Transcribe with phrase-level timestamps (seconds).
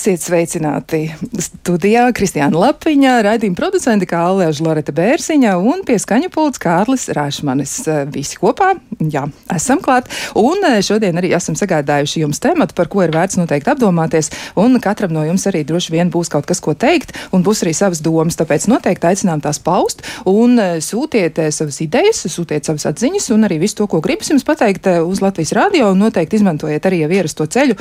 [0.00, 1.10] Esiet sveicināti
[1.44, 7.74] studijā Kristiāna Lapiņa, raidījuma producenti kā Alēža Loreta Bērziņa un pie skaņa pults Kārlis Rāšmanis.
[8.08, 8.70] Visi kopā,
[9.12, 10.08] jā, esam klāt.
[10.40, 14.78] Un eh, šodien arī esam sagādājuši jums tematu, par ko ir vērts noteikti apdomāties, un
[14.80, 18.00] katram no jums arī droši vien būs kaut kas, ko teikt, un būs arī savas
[18.00, 23.28] domas, tāpēc noteikti aicinām tās paust un eh, sūtiet eh, savas idejas, sūtiet savas atziņas
[23.36, 27.44] un arī visu to, ko gribas jums pateikt uz Latvijas radio, noteikti izmantojiet arī ierasto
[27.44, 27.76] ceļu,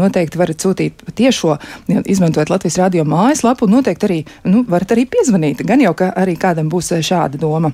[0.00, 1.49] noteikti varat sūtīt tiešo,
[1.88, 4.18] izmantojot Latvijas radio mājaslapu, noteikti arī
[4.48, 5.64] nu, varat arī piezvanīt.
[5.66, 7.72] Gan jau, ka arī kādam būs eh, šāda doma.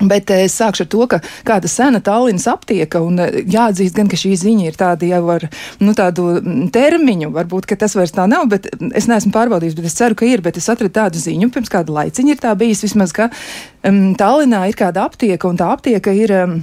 [0.00, 4.10] Bet eh, es sākšu ar to, ka kāda sena Tallinas aptieka, un eh, jāatzīst gan,
[4.10, 5.46] ka šī ziņa ir tāda jau ar
[5.82, 6.28] nu, tādu
[6.74, 10.28] termiņu, varbūt, ka tas vairs tā nav, bet es neesmu pārbaudījis, bet es ceru, ka
[10.28, 13.30] ir, bet es atradu tādu ziņu, pirms kāda laiciņa ir tā bijis vismaz, ka
[13.86, 16.38] um, Tallinā ir kāda aptieka, un tā aptieka ir.
[16.44, 16.62] Um,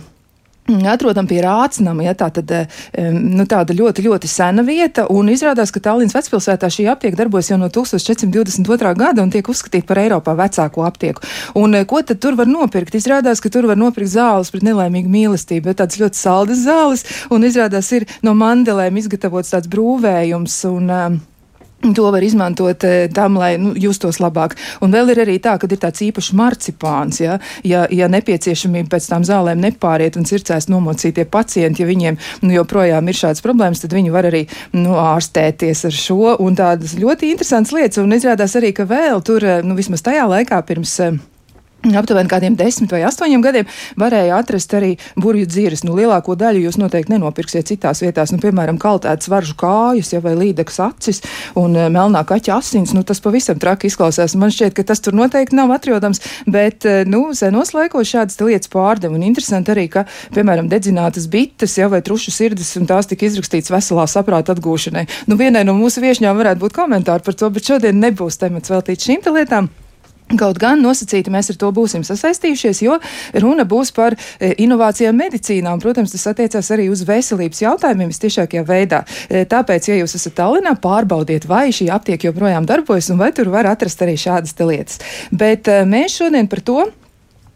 [0.90, 2.52] Atrodam pie Rācinama, ja, tā tad,
[3.16, 7.60] nu, tāda ļoti, ļoti sena vieta, un izrādās, ka Tallinas vecpilsētā šī aptieka darbojas jau
[7.62, 8.94] no 1422.
[9.00, 11.26] gada un tiek uzskatīta par Eiropā vecāko aptieku.
[11.60, 12.98] Un eh, ko tad tur var nopirkt?
[13.00, 17.48] Izrādās, ka tur var nopirkt zāles pret nelaimīgu mīlestību, bet tādas ļoti saldas zāles, un
[17.48, 20.62] izrādās ir no mandelēm izgatavots tāds brūvējums.
[20.70, 21.20] Un, um,
[21.80, 24.58] To var izmantot eh, tam, lai nu, justos labāk.
[24.84, 27.22] Un vēl ir arī tā, ka ir tāds īpašs marcipāns.
[27.24, 32.52] Ja, ja, ja nepieciešamība pēc tām zālēm nepāriet un circēs nomocītie pacienti, ja viņiem nu,
[32.58, 34.44] joprojām ir šādas problēmas, tad viņi var arī
[34.76, 36.36] nu, ārstēties ar šo.
[36.44, 38.04] Un tādas ļoti interesantas lietas.
[38.04, 41.16] Un izrādās arī, ka vēl tur, eh, nu, vismaz tajā laikā pirms eh,
[41.80, 43.68] Aptuveni kādiem desmit vai astoņiem gadiem
[44.00, 45.84] varēja atrast arī burbuļu dzīves.
[45.88, 50.36] Nu, lielāko daļu jūs noteikti nenopirksiet citās vietās, nu, piemēram, kaltētas varžu kājas, ja, vai
[50.36, 51.22] līdekas acis
[51.60, 52.94] un uh, melnā kaķa asins.
[52.96, 54.36] Nu, tas pavisam traki izklausās.
[54.40, 58.72] Man šķiet, ka tas tur noteikti nav atrodams, bet uh, nu, senos laikos šādas lietas
[58.72, 59.16] pārdeva.
[59.16, 63.72] Un interesanti arī, ka, piemēram, dedzinātas bites ja, vai trušu sirdis, un tās tika izrakstītas
[63.74, 65.06] veselā saprāta atgūšanai.
[65.32, 69.08] Nu, vienai no mūsu viešņām varētu būt komentāri par to, bet šodien nebūs temats veltīts
[69.08, 69.72] šīm lietām.
[70.38, 73.00] Kaut gan nosacīti mēs ar to būsim sasaistījušies, jo
[73.42, 78.66] runa būs par e, inovācijām medicīnā, un, protams, tas attiecās arī uz veselības jautājumiem vistiešākajā
[78.68, 79.02] veidā.
[79.26, 83.50] E, tāpēc, ja jūs esat Tallinā, pārbaudiet, vai šī aptieka joprojām darbojas, un vai tur
[83.50, 85.02] var atrast arī šādas lietas.
[85.34, 86.84] Bet e, mēs šodien par to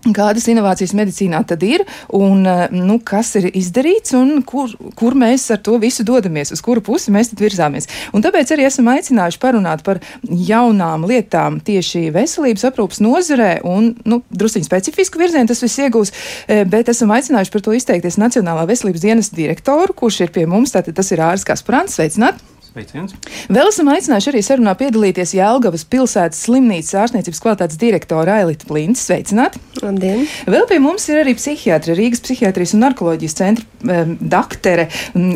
[0.04, 5.46] Kādas inovācijas medicīnā tad ir un eh, nu, kas ir izdarīts un kur, kur mēs
[5.56, 7.88] ar to visu dodamies, uz kuru pusi mēs tad virzāmies.
[8.12, 14.20] Un tāpēc arī esam aicinājuši parunāt par jaunām lietām tieši veselības aprūpas nozarē un nu,
[14.36, 16.12] drusciņ specifisku virzienu tas viss iegūs,
[16.48, 20.76] eh, bet esam aicinājuši par to izteikties Nacionālā veselības dienas direktoru, kurš ir pie mums,
[20.76, 22.53] tātad tas ir Ārs Kasprants, sveicināt!
[22.74, 23.14] Sveiciens.
[23.54, 29.04] Vēl esam aicinājuši arī sarunā piedalīties Jēlgavas pilsētas slimnīcas ārstniecības kvalitātes direktora Ailita Plints.
[29.06, 29.60] Sveicināt!
[29.84, 30.26] Labdien!
[30.50, 35.30] Vēl pie mums ir arī psihiatra, Rīgas psihiatrijas un narkoloģijas centra um, daktere, um,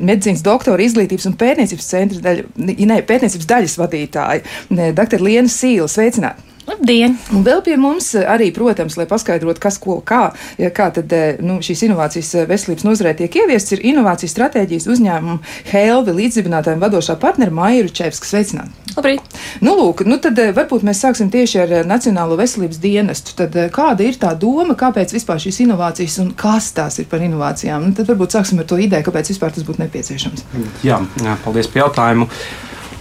[0.00, 4.44] medicīnas doktora izglītības un pētniecības centra daļa, ne, pētniecības daļas vadītāja,
[4.96, 5.92] doktora Liena Sīla.
[5.92, 6.55] Sveicināt!
[6.66, 7.14] Labdien!
[7.30, 11.38] Un vēl pie mums arī, protams, lai paskaidrotu, kas ko kā, ja kā tad eh,
[11.38, 15.38] nu, šīs inovācijas eh, veselības nozarē tiek ieviestas, ir inovācijas stratēģijas uzņēmuma
[15.70, 18.26] Helvi līdzdibinātājiem vadošā partnera Maija Čevska.
[18.26, 18.74] Sveicināt!
[18.96, 19.38] Labrīt!
[19.62, 23.36] Nu, lūk, nu tad eh, varbūt mēs sāksim tieši ar Nacionālo veselības dienestu.
[23.38, 27.86] Tad kāda ir tā doma, kāpēc vispār šīs inovācijas un kas tās ir par inovācijām?
[27.86, 30.48] Nu, tad varbūt sāksim ar to ideju, kāpēc vispār tas būtu nepieciešams.
[30.86, 32.26] Jā, jā paldies par jautājumu.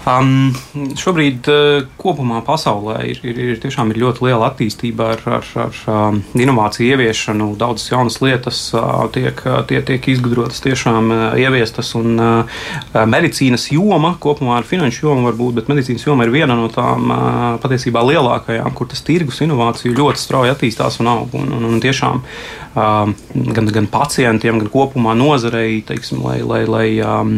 [0.05, 0.53] Um,
[1.01, 5.79] šobrīd uh, kopumā pasaulē ir, ir, ir, tiešām ir ļoti liela attīstība ar, ar, ar
[5.89, 7.47] um, inovāciju ieviešanu.
[7.57, 11.95] Daudzas jaunas lietas uh, tiek, uh, tie, tiek izgudrotas, tiešām uh, ieviestas.
[11.97, 12.61] Un, uh,
[13.09, 17.47] medicīnas joma, kopumā ar finanšu jomu varbūt, bet medicīnas joma ir viena no tām uh,
[17.65, 21.33] patiesībā lielākajām, kur tas tirgus inovāciju ļoti strauji attīstās un aug.
[21.33, 22.29] Un, un, un tiešām um,
[22.75, 27.37] gan, gan pacientiem, gan kopumā nozarei, teiksim, lai, lai, lai um,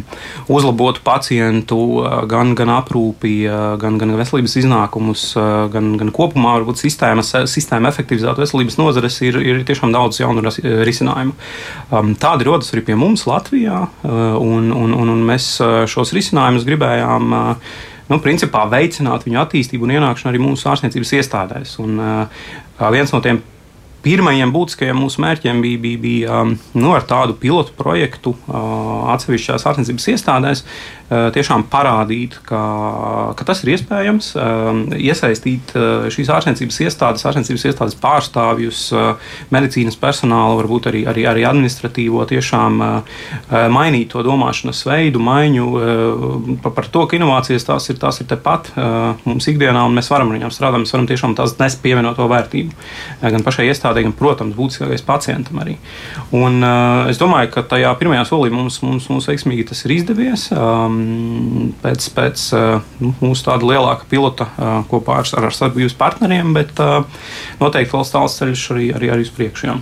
[0.51, 3.33] uzlabotu pacientu uh, gan gan aprūpi,
[3.81, 5.25] gan, gan veselības iznākumus,
[5.73, 10.43] gan, gan kopumā varbūt sistēmas, sistēma efektivizētu veselības nozares, ir, ir tiešām daudz jaunu
[10.87, 11.35] risinājumu.
[11.91, 15.57] Um, tādi rodas arī pie mums Latvijā, un, un, un, un mēs
[15.91, 17.37] šos risinājumus gribējām
[18.07, 21.77] nu, principā veicināt viņu attīstību un ienākšanu arī mūsu ārstniecības iestādēs.
[21.83, 23.41] Un, uh, viens no tiem
[24.07, 29.65] pirmajiem būtiskajiem mūsu mērķiem bija, bija, bija um, nu, ar tādu pilotu projektu uh, atsevišķās
[29.67, 30.97] ārstniecības iestādēs, uh,
[31.35, 32.61] tiešām parādīt, ka,
[33.37, 38.81] ka tas ir iespējams, um, iesaistīt uh, šīs ārstniecības iestādes, ārstniecības iestādes pārstāvjus,
[39.53, 42.81] medicīnas personālu, varbūt arī, arī, arī administratīvo, tiešām
[43.73, 45.65] mainīt to domāšanas veidu, maiņu
[46.63, 48.69] par, par to, ka inovācijas tās ir, tās ir tepat
[49.27, 52.75] mums ikdienā, un mēs varam ar viņām strādāt, mēs varam tiešām tās nest pievienoto vērtību.
[53.23, 55.77] Gan pašai iestādē, iestādē, gan, protams, būtiskākais pacientam arī.
[56.31, 60.49] Un, uh, es domāju, ka tajā pirmajā solī mums, mums, mums veiksmīgi tas ir izdevies.
[60.51, 62.81] Um, pēc pēc uh,
[63.21, 67.03] mūsu tāda lielāka pilota uh, kopā ar, ar sadarbības partneriem, bet uh,
[67.59, 69.67] noteikti vēl tāls ceļš arī, arī, arī uz priekšu.
[69.67, 69.77] Jā.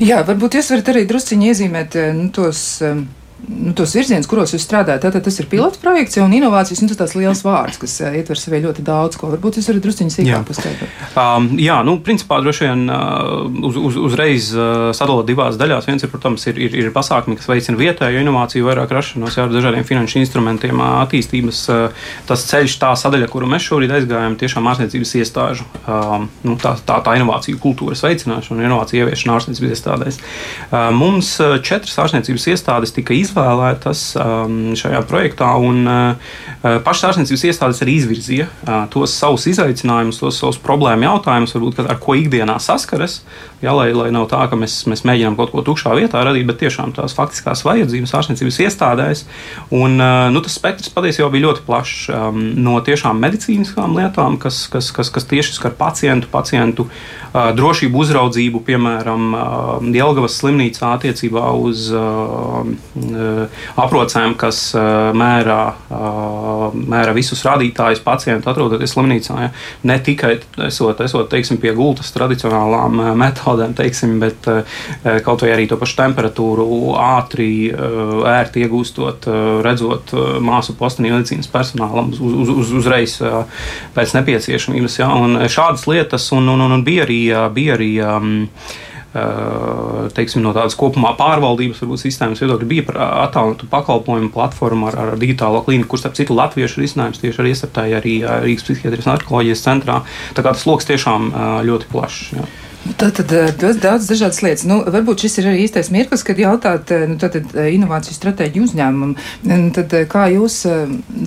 [0.00, 2.80] jā, varbūt jūs varat arī drusciņi iezīmēt nu, tos.
[2.86, 3.08] Um
[3.48, 5.02] nu, tos virzienus, kuros jūs strādājat.
[5.06, 8.38] Tātad tas ir pilots projekts un inovācijas, un tas tāds liels vārds, kas uh, ietver
[8.38, 9.30] sevī ļoti daudz ko.
[9.32, 11.00] Varbūt jūs varat druskuļi sīkāk paskaidrot.
[11.18, 15.88] Um, jā, nu, principā droši vien uh, uz, uz, uzreiz uh, sadalot divās daļās.
[15.90, 19.86] Viens ir, protams, ir, ir, ir pasākumi, kas veicina vietējo inovāciju, vairāk rašanos ar dažādiem
[19.88, 21.64] finanšu instrumentiem, uh, attīstības.
[22.28, 27.00] Tas ceļš, tā sadaļa, kuru mēs šobrīd aizgājām, tiešām ārstniecības iestāžu, um, nu, tā, tā,
[27.04, 30.20] tā inovāciju kultūras veicināšana un inovāciju ieviešana ārstniecības iestādēs.
[30.70, 31.34] Uh, mums
[31.66, 35.48] četras ārstniecības iestādes tika izvēlētas izvēlētas um, šajā projektā.
[35.56, 41.08] Un, uh, uh, Pašas ārstniecības iestādes arī izvirzīja uh, tos savus izaicinājumus, tos savus problēmu
[41.08, 43.22] jautājumus, varbūt, ar ko ikdienā saskaras.
[43.62, 46.58] Ja, lai, lai nav tā, ka mēs, mēs mēģinām kaut ko tukšā vietā radīt, bet
[46.64, 49.24] tiešām tās faktiskās vajadzības ārstniecības iestādēs.
[49.70, 50.00] Un,
[50.34, 55.12] nu, tas spektrs patiesībā bija ļoti plašs um, no tiešām medicīniskām lietām, kas, kas, kas,
[55.14, 59.32] kas tieši skar pacientu, pacientu uh, drošību uzraudzību, piemēram,
[59.94, 61.86] Jelgavas slimnīcā attiecībā uz
[63.80, 64.60] aprocēm, kas
[65.16, 65.60] mērā,
[66.92, 69.38] mēra visus rādītājus pacientu atrodoties slimnīcā.
[69.46, 69.50] Ja?
[69.88, 70.34] Ne tikai
[70.68, 74.48] esot, esot teiksim, pie gultas tradicionālām metodēm teiksim, bet
[75.24, 76.68] kaut vai arī to pašu temperatūru
[77.00, 79.30] ātri, ērti iegūstot,
[79.64, 80.12] redzot
[80.44, 83.16] māsu postenī medicīnas personālam uz, uz, uz, uzreiz
[83.96, 85.00] pēc nepieciešamības.
[85.00, 85.08] Ja?
[85.16, 87.21] Un šādas lietas un, un, un bija arī.
[87.54, 88.32] Bija arī um,
[90.16, 95.20] teiksim, no tādas kopumā pārvaldības varbūt, sistēmas viedokļa bija par attālinātu pakalpojumu platformu ar, ar
[95.20, 98.16] digitālo klīniku, kurš, starp citu, latviešu risinājums tieši arī iestartēja arī
[98.46, 100.00] Rīgas psihiatrijas narkoloģijas centrā.
[100.32, 101.32] Tā kā tas lokus tiešām
[101.68, 102.22] ļoti plašs.
[102.38, 102.48] Jā.
[102.82, 103.30] Tad, tad
[103.60, 104.64] daudz, daudz dažādas lietas.
[104.66, 109.12] Nu, varbūt šis ir arī īstais mirklis, kad jautāt nu, tad, inovāciju stratēģiju uzņēmumam.
[109.76, 110.56] Tad, kā jūs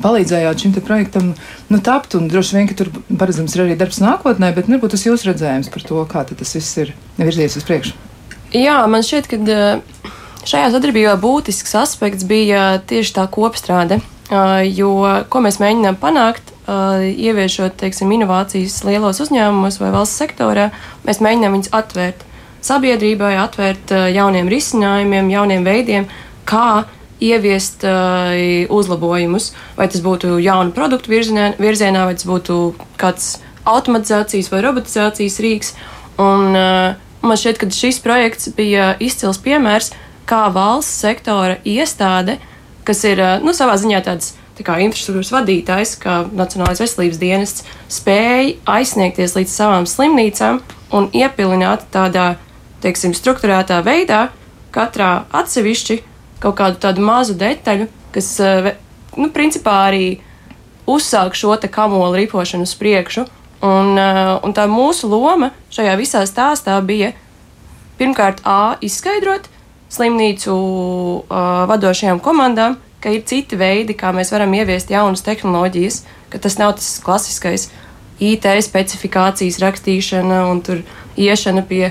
[0.03, 1.31] palīdzējāt šim projektam
[1.71, 2.17] nu, tapt?
[2.19, 5.71] Un droši vien, ka tur paredzams ir arī darbs nākotnē, bet varbūt tas jūsu redzējums
[5.71, 6.91] par to, kā tas viss ir
[7.21, 7.95] virzies uz priekšu.
[8.55, 9.63] Jā, man šķiet, ka
[10.43, 14.01] šajā sadarbībā būtisks aspekts bija tieši tā kopstrāde.
[14.25, 14.91] Jo
[15.29, 20.71] ko mēs mēģinām panākt, Uh, ieviešot teiksim, inovācijas lielos uzņēmumos vai valsts sektorā,
[21.05, 22.23] mēs mēģinām viņus atvērt
[22.65, 26.07] sabiedrībai, atvērt uh, jauniem risinājumiem, jauniem veidiem,
[26.49, 26.87] kā
[27.21, 28.33] ieviest uh,
[28.73, 29.51] uzlabojumus.
[29.77, 32.57] Vai tas būtu jaunu produktu virzienā, vai tas būtu
[32.97, 35.73] kāds automatizācijas vai robotizācijas rīks.
[36.17, 39.93] Un, uh, man šķiet, ka šis projekts bija izcils piemērs,
[40.25, 42.39] kā valsts sektora iestāde,
[42.85, 44.33] kas ir uh, nu, savā ziņā tāds
[44.63, 50.61] kā infrastruktūras vadītājs, kā Nacionālais veselības dienests, spēja aizsniegties līdz savām slimnīcām
[50.95, 52.35] un iepilināt tādā,
[52.83, 54.29] teiksim, struktūrētā veidā,
[54.75, 55.99] katrā atsevišķi
[56.43, 58.75] kaut kādu tādu mazu detaļu, kas, eh,
[59.17, 60.19] nu, principā arī
[60.87, 63.25] uzsāk šo kamolu ripošanu uz priekšu.
[63.61, 67.13] Un, eh, un tā mūsu loma šajā visā stāstā bija
[67.97, 69.47] pirmkārt, A, izskaidrot
[69.95, 76.41] slimnīcu uh, vadošajām komandām, ka ir citi veidi, kā mēs varam ieviest jaunas tehnoloģijas, ka
[76.41, 77.69] tas nav tas klasiskais
[78.23, 80.81] IT specifikācijas rakstīšana un tur
[81.19, 81.89] iešana pie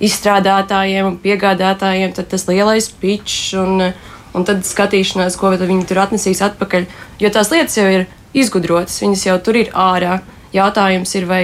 [0.00, 3.90] izstrādātājiem un piegādātājiem, tad tas lielais pitch un,
[4.34, 6.88] un tad skatīšanās, ko viņi tur atnesīs atpakaļ.
[7.22, 10.20] Jo tās lietas jau ir izgudrotas, viņas jau tur ir ārā.
[10.54, 11.42] Jautājums ir, vai,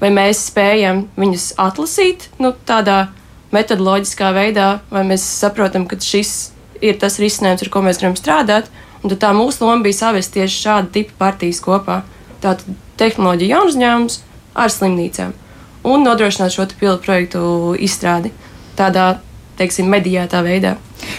[0.00, 3.06] vai mēs spējam viņus atlasīt nu, tādā
[3.54, 6.52] metodoloģiskā veidā, vai mēs saprotam, ka šis
[6.84, 8.70] ir tas risinājums, ar ko mēs gribam strādāt.
[9.04, 12.00] Un tā mūsu loma bija savest tieši šādu tipu partijas kopā.
[12.42, 12.66] Tātad
[12.98, 14.22] tehnoloģija jaunu uzņēmumus
[14.56, 15.34] ar slimnīcām
[15.86, 17.40] un nodrošināt šo pilotu projektu
[17.78, 18.32] izstrādi
[18.76, 19.20] tādā,
[19.58, 20.74] teiksim, mediētā veidā.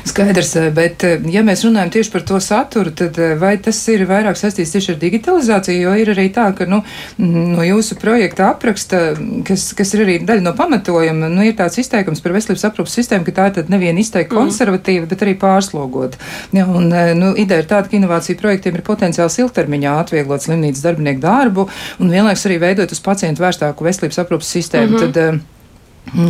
[0.05, 3.79] Skaidrs, eh, bet eh, ja mēs runājam tieši par to saturu, tad eh, vai tas
[3.91, 6.81] ir vairāk saistīts tieši ar digitalizāciju, jo ir arī tā, ka nu,
[7.17, 9.01] no jūsu projekta apraksta,
[9.47, 13.27] kas, kas ir arī daļa no pamatojuma, nu, ir tāds izteikums par veselības aprūpas sistēmu,
[13.27, 14.39] ka tā tad nevien izteikti mm.
[14.39, 16.21] konservatīva, bet arī pārslogota.
[16.55, 21.23] Ja, un, nu, ideja ir tāda, ka inovāciju projektiem ir potenciāls ilgtermiņā atvieglot slimnīcas darbinieku
[21.23, 21.67] darbu
[22.01, 24.97] un vienlaikus arī veidot uz pacientu vērstāku veselības aprūpas sistēmu.
[24.97, 25.13] Mm -hmm.
[25.13, 25.56] Tad,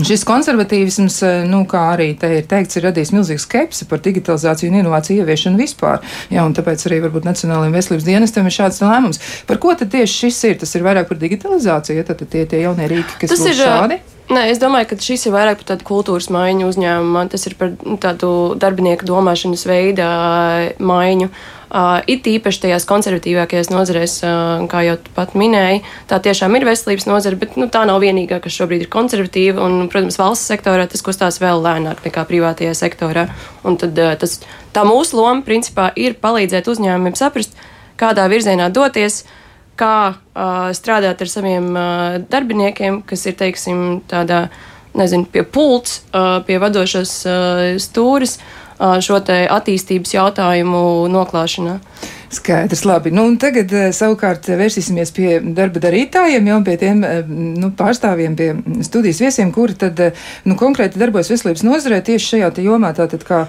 [0.07, 4.71] šis konservatīvisms, eh, nu, kā arī te ir teikts, ir radījis milzīgu skepsi par digitalizāciju
[4.71, 6.03] un inovāciju ieviešanu vispār.
[6.33, 9.21] Jā, un tāpēc arī varbūt Nacionālajiem veselības dienestam ir šāds lēmums.
[9.47, 10.59] Par ko tad tieši šis ir?
[10.63, 13.99] Tas ir vairāk par digitalizāciju, tad tie, tie jaunie rīki, kas ir šādi.
[14.27, 17.21] Nē, es domāju, ka šis ir vairāk par tādu kultūras maiņu uzņēmumu.
[17.31, 17.69] Tas ir par
[18.03, 20.07] tādu darbinieku domāšanas veidu
[20.83, 21.29] maiņu.
[21.67, 27.07] Uh, it īpaši tajās konservatīvākajās nozarēs, uh, kā jau pat minēji, tā tiešām ir veselības
[27.09, 29.63] nozare, bet nu, tā nav vienīgā, kas šobrīd ir konservatīva.
[29.63, 33.27] Un, protams, valsts sektorā tas kustās vēl lēnāk nekā privātajā sektorā.
[33.67, 34.39] Un tad, uh, tas,
[34.75, 37.55] tā mūsu loma principā ir palīdzēt uzņēmumiem saprast,
[37.99, 39.23] kādā virzienā doties.
[39.23, 39.43] Uh,
[39.77, 44.47] kā uh, strādāt ar saviem uh, darbiniekiem, kas ir, teiksim, tādā,
[44.97, 48.37] nezinu, pie pults, uh, pie vadošas uh, stūris,
[48.77, 50.81] uh, šo te attīstības jautājumu
[51.13, 51.79] noklāšanā.
[52.29, 53.11] Skaidrs, labi.
[53.15, 58.49] Nu, tagad eh, savukārt vērsīsimies pie darba darītājiem, jau pie tiem eh, nu, pārstāvjiem, pie
[58.83, 63.45] studijas viesiem, kuri tad eh, nu, konkrēti darbojas veselības nozarē tieši šajā jomā, tātad kā,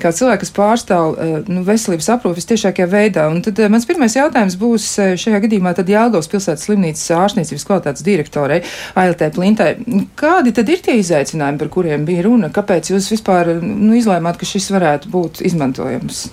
[0.00, 1.18] kā cilvēki, kas pārstāv
[1.52, 3.26] nu, veselības aprūpes tiešākajā veidā.
[3.28, 4.88] Un tad mans pirmais jautājums būs
[5.20, 8.62] šajā gadījumā tad Jālgavas pilsētas slimnīcas ārstniecības kvalitātes direktorei
[8.96, 9.74] ALT Plintai.
[10.16, 12.48] Kādi tad ir tie izaicinājumi, par kuriem bija runa?
[12.54, 16.24] Kāpēc jūs vispār nu, izlēmāt, ka šis varētu būt izmantojams?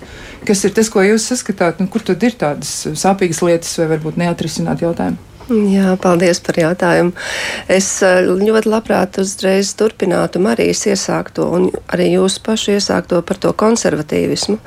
[0.48, 1.82] Kas ir tas, ko jūs saskatāt?
[1.82, 5.30] Nu, kur tad ir tādas sāpīgas lietas vai varbūt neatrisināt jautājumu?
[5.50, 7.10] Jā, paldies par jautājumu.
[7.70, 13.50] Es eh, ļoti labprāt uzreiz turpinātu Marijas iesākto un arī jūsu pašu iesākto par to
[13.58, 14.60] konservatīvismu.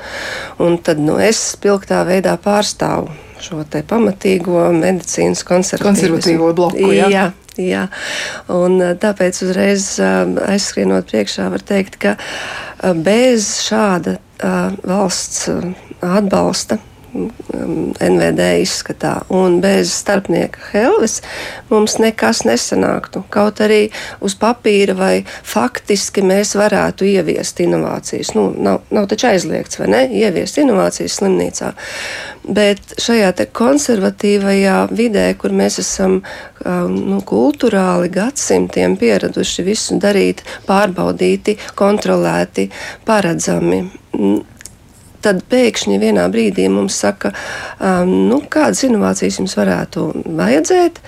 [0.64, 3.14] Un tad nu, es spilgtā veidā pārstāvu
[3.44, 6.92] šo te pamatīgo medicīnas konservatīvo bloku.
[6.92, 7.08] Jā.
[7.12, 7.30] jā.
[7.54, 7.84] Jā,
[8.50, 12.16] un eh, tāpēc uzreiz eh, aizskrienot priekšā var teikt, ka
[13.06, 14.18] bez šāda
[14.84, 15.46] valsts
[16.04, 16.80] atbalsta
[17.14, 19.14] NVD izskatā.
[19.34, 21.20] Un bez starpnieka helves
[21.70, 23.24] mums nekas nesanāktu.
[23.34, 23.88] Kaut arī
[24.24, 28.34] uz papīra vai faktiski mēs varētu ieviest inovācijas.
[28.38, 30.04] Nu, nav, nav taču aizliegts, vai ne?
[30.24, 31.74] Ieviest inovācijas slimnīcā.
[32.44, 41.56] Bet šajā konservatīvajā vidē, kur mēs esam um, nu, kultūrāli gadsimtiem pieraduši visu darīt, pārbaudīti,
[41.80, 42.68] kontrolēti,
[43.08, 43.84] paredzami
[45.24, 47.34] tad pēkšņi vienā brīdī mums saka,
[47.80, 51.02] um, nu, kādas inovācijas jums varētu vajadzēt.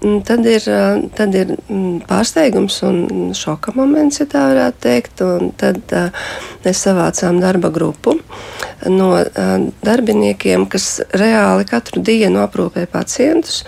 [0.00, 0.64] Tad ir,
[1.12, 5.20] tad ir mm, pārsteigums un šoka moments, ja tā varētu teikt.
[5.20, 5.92] Un tad
[6.64, 8.14] mēs savācām darba grupu
[8.88, 9.10] no
[9.84, 13.60] darbiniekiem, kas reāli katru dienu aprūpē pacientus.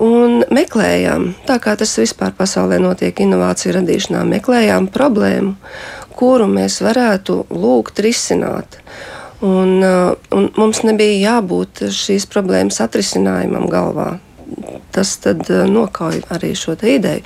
[0.00, 5.54] Un meklējām, tā kā tas vispār pasaulē notiek inovāciju radīšanā, meklējām problēmu,
[6.16, 8.80] kuru mēs varētu lūgt risināt.
[9.40, 14.10] Un, uh, un mums nebija jābūt šīs problēmas atrisinājumam galvā.
[14.92, 17.24] Tas tad uh, nokauja arī šo ideju.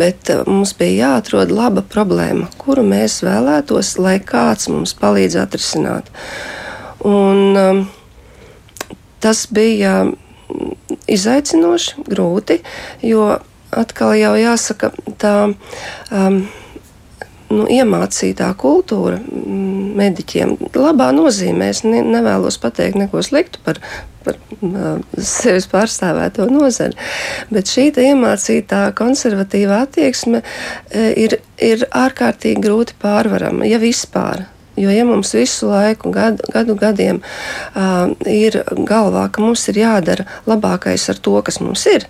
[0.00, 6.08] Bet uh, mums bija jāatrod laba problēma, kuru mēs vēlētos, lai kāds mums palīdz atrisināt.
[7.04, 7.84] Un, um,
[9.20, 10.06] tas bija
[11.10, 12.60] izaicinoši, grūti,
[13.04, 13.34] jo
[13.70, 16.40] atkal jau jāsaka, tā um,
[17.50, 20.54] nu, iemācītā kultūra mm, mediķiem.
[20.76, 23.80] Labā nozīmē es ne, nevēlos pateikt neko sliktu par,
[24.24, 24.38] par
[25.16, 26.98] sevis pārstāvēto nozari,
[27.52, 30.42] bet šī iemācītā konservatīvā attieksme
[30.94, 34.46] ir, ir ārkārtīgi grūti pārvarama, ja vispār.
[34.80, 37.20] Jo, ja mums visu laiku, gadu, gadu gadiem,
[37.74, 42.06] uh, ir galvā, ka mums ir jādara labākais ar to, kas mums ir,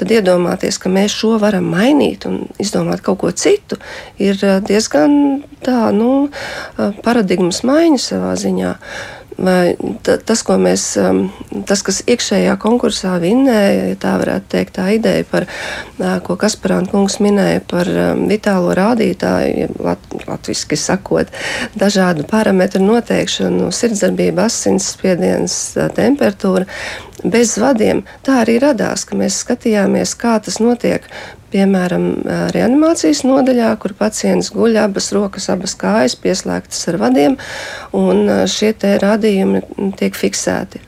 [0.00, 3.78] tad iedomāties, ka mēs šo varam mainīt un izdomāt kaut ko citu,
[4.16, 6.30] ir diezgan tā, nu,
[7.04, 8.74] paradigmas maiņa savā ziņā.
[9.34, 9.74] Vai
[10.06, 11.24] tas, ko mēs, um,
[11.66, 15.48] tas, kas iekšējā konkursā vinnēja, ja tā varētu teikt, tā ideja par,
[16.22, 21.34] ko Kasparāna kungs minēja par um, vitālo rādītāju, lat, latviski sakot,
[21.74, 25.58] dažādu parametru noteikšanu, sirdsdarbība, asinsspiediens,
[25.98, 26.68] temperatūra,
[27.24, 28.04] bez vadiem.
[28.22, 31.10] Tā arī radās, ka mēs skatījāmies, kā tas notiek
[31.54, 32.08] Piemēram,
[32.50, 37.36] reanimācijas nodaļā, kur pacients guļ abas rokas, abas kājas pieslēgtas ar vadiem,
[37.94, 39.62] un šie rādījumi
[40.00, 40.82] tiek fiksēti.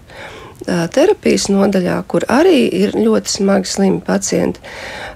[0.67, 4.59] Terapijas nodaļā, kur arī ir ļoti smagi slimi pacienti,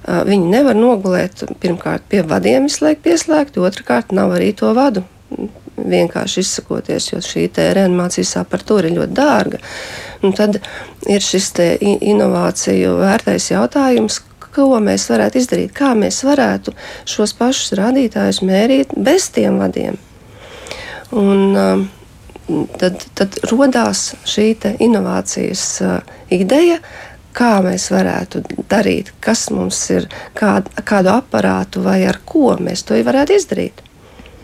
[0.07, 5.03] viņi nevar nogulēt pirmkārt pie vadiem izslēgt pieslēgti, otrkārt nav arī to vadu
[5.81, 9.61] vienkārši izsakoties, jo šī reanimācijas aparatūra ir ļoti dārga.
[10.23, 10.61] Un tad
[11.09, 14.21] ir šis inovāciju vērtais jautājums,
[14.55, 16.75] ko mēs varētu izdarīt, kā mēs varētu
[17.09, 19.99] šos pašus rādītājus mērīt bez tiem vadiem.
[21.11, 21.85] Un, um,
[22.79, 24.53] tad, tad radās šī
[24.87, 26.79] inovācijas uh, ideja,
[27.37, 32.99] kā mēs varētu darīt, kas mums ir, kād, kādu aparātu vai ar ko mēs to
[33.07, 33.83] varētu izdarīt.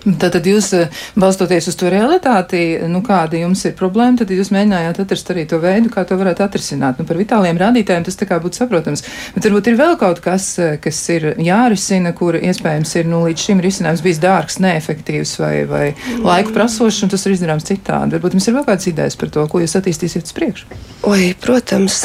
[0.07, 4.53] Tad, tad jūs, eh, balstoties uz to realitāti, nu, kāda jums ir problēma, tad jūs
[4.55, 7.01] mēģinājāt atrast arī to veidu, kā to varētu atrisināt.
[7.01, 9.03] Nu, par vitāliem rādītājiem tas tā kā būtu saprotams.
[9.35, 13.47] Bet varbūt ir vēl kaut kas, eh, kas ir jārisina, kur iespējams ir nu, līdz
[13.49, 18.15] šim risinājums bijis dārgs, neefektīvs vai, vai laiku prasošs, un tas ir izdarāms citādi.
[18.15, 20.71] Varbūt jums ir vēl kādas idejas par to, ko jūs attīstīsiet uz priekšu?
[21.03, 21.99] Oi, protams,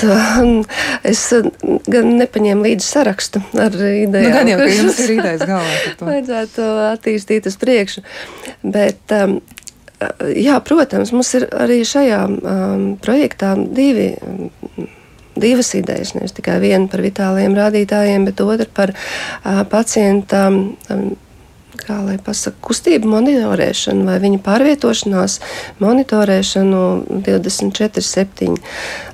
[1.12, 1.22] es
[1.86, 4.25] gan nepaņēmu līdzi sarakstu ar idejām.
[4.25, 5.79] Nu, gan jau, ka jums ir idejas galvā.
[6.01, 8.02] Vajadzētu attīstīt uz priekšu priekšu.
[8.64, 9.40] Bet, um,
[10.36, 14.16] jā, protams, mums ir arī šajā um, projektā divi.
[14.22, 14.90] Um,
[15.42, 21.16] divas idejas, nevis tikai viena par vitāliem rādītājiem, bet otra par uh, pacienta um,
[21.88, 25.38] kā lai pasaka, kustību monitorēšanu vai viņa pārvietošanās
[25.82, 26.82] monitorēšanu
[27.26, 28.58] 24-7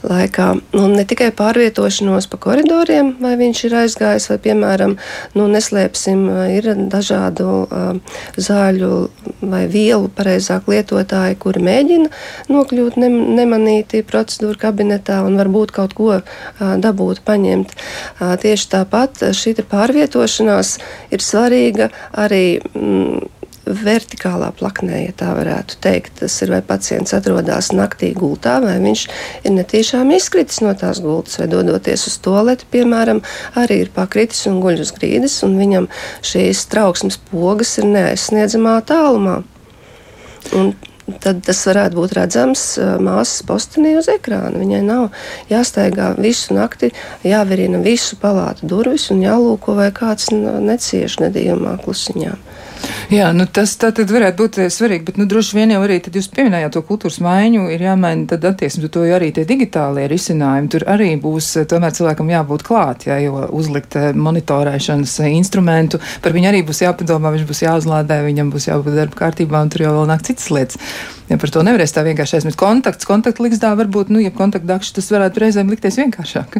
[0.07, 0.47] laikā.
[0.77, 4.97] Un ne tikai pārvietošanos pa koridoriem, vai viņš ir aizgājis, vai, piemēram,
[5.37, 6.25] nu, neslēpsim,
[6.57, 8.91] ir dažādu uh, zāļu
[9.41, 12.11] vai vielu pareizāk lietotāji, kuri mēģina
[12.51, 16.23] nokļūt ne, nemanīti procedūru kabinetā un varbūt kaut ko uh,
[16.81, 17.73] dabūt, paņemt.
[17.73, 20.75] Uh, tieši tāpat šī pārvietošanās
[21.13, 23.25] ir svarīga arī mm,
[23.67, 26.21] vertikālā plaknē, ja tā varētu teikt.
[26.21, 29.03] Tas ir, vai pacients atrodas naktī gultā, vai viņš
[29.43, 33.21] ir netīšām izkritis no tās gultas, vai dodoties uz toaleti, piemēram,
[33.59, 35.89] arī ir pakritis un guļ uz grīdas, un viņam
[36.25, 39.41] šīs trauksmes pogas ir neaizsniedzamā tālumā.
[40.55, 40.71] Un
[41.23, 42.63] tad tas varētu būt redzams
[43.03, 44.59] māsas postenī uz ekrāna.
[44.59, 45.07] Viņai nav
[45.51, 46.91] jāsteigā visu nakti,
[47.27, 52.35] jāvirina visu palātu durvis un jālūko, vai kāds necieš nedījumā klusiņā.
[53.07, 56.01] Jā, nu tas tā tad varētu būt eh, svarīgi, bet nu, droši vien jau arī
[56.03, 60.67] jūs pieminējāt to kultūras maiņu, ir jāmaina tad attieksme, to arī tie digitālie risinājumi.
[60.73, 66.35] Tur arī būs eh, tomēr cilvēkam jābūt klāt, jā, jo uzlikt eh, monitorēšanas instrumentu, par
[66.35, 69.95] viņu arī būs jāpadomā, viņš būs jāuzlādē, viņam būs jābūt darba kārtībā, un tur jau
[70.01, 70.83] vēl nāk citas lietas.
[71.31, 72.59] Ja par to nevarēs tā vienkārši aizmirst.
[72.59, 76.59] Kontakts, kontaktliksdā varbūt, nu, ja kontaktdakšs, tas varētu reizēm likties vienkāršāk.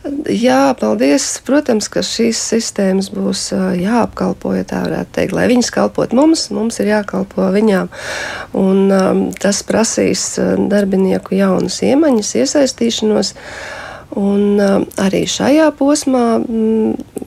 [0.00, 1.26] Jā, paldies.
[1.44, 5.34] Protams, ka šīs sistēmas būs jāapkalpo, ja tā varētu teikt.
[5.36, 7.90] Lai viņas kalpot mums, mums ir jākalpo viņām.
[8.56, 10.24] Un, um, tas prasīs
[10.72, 13.34] darbinieku jaunas iemaņas, iesaistīšanos.
[14.16, 17.26] Un, um, arī šajā posmā mm,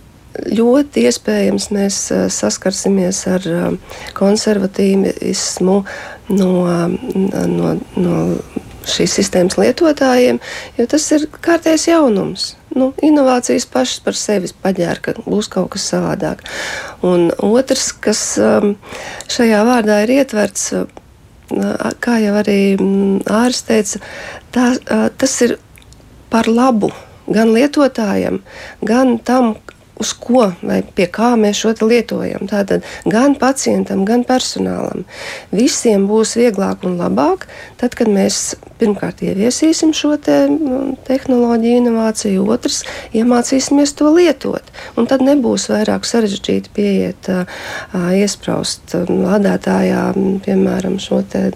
[0.57, 1.99] ļoti iespējams mēs
[2.33, 3.45] saskarsimies ar
[4.17, 5.77] konservatīvismu
[6.33, 6.51] no,
[7.53, 8.17] no, no
[8.89, 10.39] šīs sistēmas lietotājiem,
[10.77, 12.53] jo tas ir kārtējs jaunums.
[12.73, 16.41] Nu, inovācijas pašas par sevi paģēra, ka būs kaut kas savādāk.
[17.05, 18.73] Un otrs, kas um,
[19.29, 24.01] šajā vārdā ir ietverts, uh, kā jau arī mm, ārsts teica,
[24.55, 25.57] tā, uh, tas ir
[26.33, 26.89] par labu
[27.29, 28.41] gan lietotājiem,
[28.83, 29.53] gan tam,
[30.03, 32.47] uz ko vai pie kā mēs šo lietojam.
[32.51, 35.05] Tātad gan pacientam, gan personālam.
[35.55, 37.47] Visiem būs vieglāk un labāk,
[37.81, 42.83] tad, kad mēs pirmkārt ieviesīsim šo te, nu, tehnoloģiju inovāciju, otrs
[43.15, 44.73] iemācīsimies to lietot.
[44.99, 47.31] Un tad nebūs vairāk sarežģīti pieiet,
[48.19, 50.05] iespraust lādētājā,
[50.45, 51.49] piemēram, šo te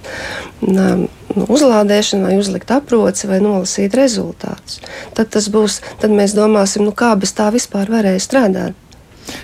[1.45, 4.81] uzlādēšanu, vai uzlikt aproci, vai nolasīt rezultātus.
[5.17, 8.83] Tad, būs, tad mēs domāsim, nu, kā bez tā vispār varēja strādāt.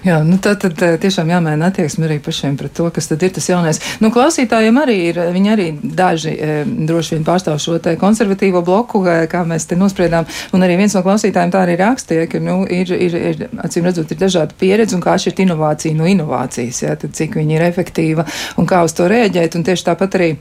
[0.04, 3.48] Jā, nu tad, tad tiešām jāmēģina attieksme arī pašiem pret to, kas tad ir tas
[3.50, 3.80] jaunais.
[4.04, 6.52] Nu, klausītājiem arī ir, viņi arī daži e,
[6.88, 11.04] droši vien pārstāv šo te konservatīvo bloku, kā mēs te nospriedām, un arī viens no
[11.06, 15.04] klausītājiem tā arī rakstīja, ka, nu, ir, ir, ir acīm redzot, ir dažāda pieredze un
[15.04, 18.28] kā šķirt inovācija no inovācijas, jā, tad cik viņa ir efektīva
[18.60, 20.34] un kā uz to rēģēt, un tieši tāpat arī.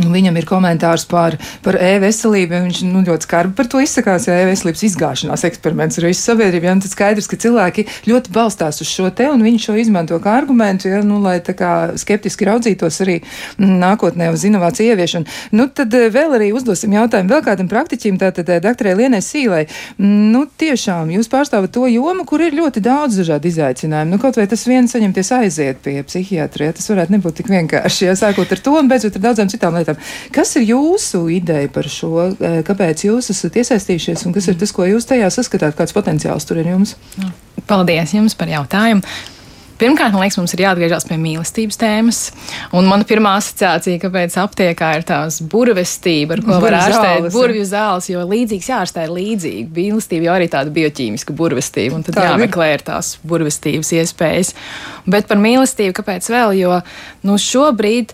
[0.00, 2.62] Viņam ir komentārs par, par e-veselību.
[2.66, 4.28] Viņš nu, ļoti skarbi par to izsakās.
[4.28, 8.90] Ja e-veselības izgāšanās eksperiments ir visu sabiedrību, ja, tad skaidrs, ka cilvēki ļoti balstās uz
[8.90, 13.00] šo te, un viņi šo izmanto kā argumentu, ja, nu, lai tā kā skeptiski raudzītos
[13.04, 13.18] arī
[13.60, 15.28] nākotnē uz inovāciju ieviešanu.
[15.56, 19.64] Nu, tad eh, vēl arī uzdosim jautājumu vēl kādam praktiķim, tātad eh, doktorai Lienai Sīlai.
[20.00, 24.14] Nu, tiešām jūs pārstāvat to jomu, kur ir ļoti daudz dažādu izaicinājumu.
[24.14, 28.08] Nu, kaut vai tas viens saņemties aiziet pie psihiatra, ja, tas varētu nebūt tik vienkārši,
[28.08, 29.89] ja sākot ar to un beidzot ar daudzām citām lietām.
[30.34, 32.30] Kas ir jūsu ideja par šo?
[32.36, 35.76] Eh, kāpēc jūs esat iesaistījušies un kas ir tas, ko jūs tajā saskatāt?
[35.78, 36.96] Kāds potenciāls tur ir jums?
[37.70, 39.04] Paldies jums par jautājumu.
[39.80, 42.18] Pirmkārt, man liekas, mums ir jāatgriežas pie mīlestības tēmas.
[42.76, 48.10] Un mana pirmā asociācija, kāpēc aptiekā ir tās burvestība, ar ko var ārstēt burvju zāles,
[48.12, 49.70] jo līdzīgs jārastē līdzīgi.
[49.78, 54.52] Mīlestība jau arī tāda bioķīmiska burvestība, un tad Tā jāmeklē ir tās burvestības iespējas.
[55.08, 56.58] Bet par mīlestību, kāpēc vēl?
[56.60, 56.82] Jo
[57.24, 58.12] nu, šobrīd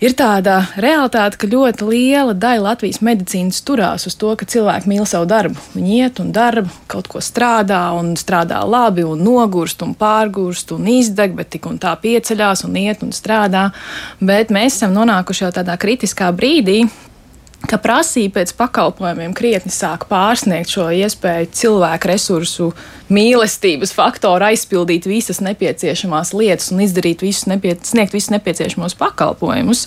[0.00, 5.06] ir tāda realitāte, ka ļoti liela daļa Latvijas medicīnas turās uz to, ka cilvēki mīl
[5.08, 5.60] savu darbu.
[5.76, 10.88] Viņi iet un dara, kaut ko strādā, un strādā labi, un nogurst, un pārgurst, un
[10.90, 13.68] izdeg, bet tik un tā pieceļās, un iet un strādā.
[14.20, 16.84] Bet mēs esam nonākuši jau tādā kritiskā brīdī,
[17.70, 22.70] ka prasība pēc pakalpojumiem krietni sāk pārsniegt šo iespēju cilvēku resursu
[23.12, 29.86] mīlestības faktoru, aizpildīt visas nepieciešamās lietas un izdarīt visus, nepie, sniegt visus nepieciešamos pakalpojumus.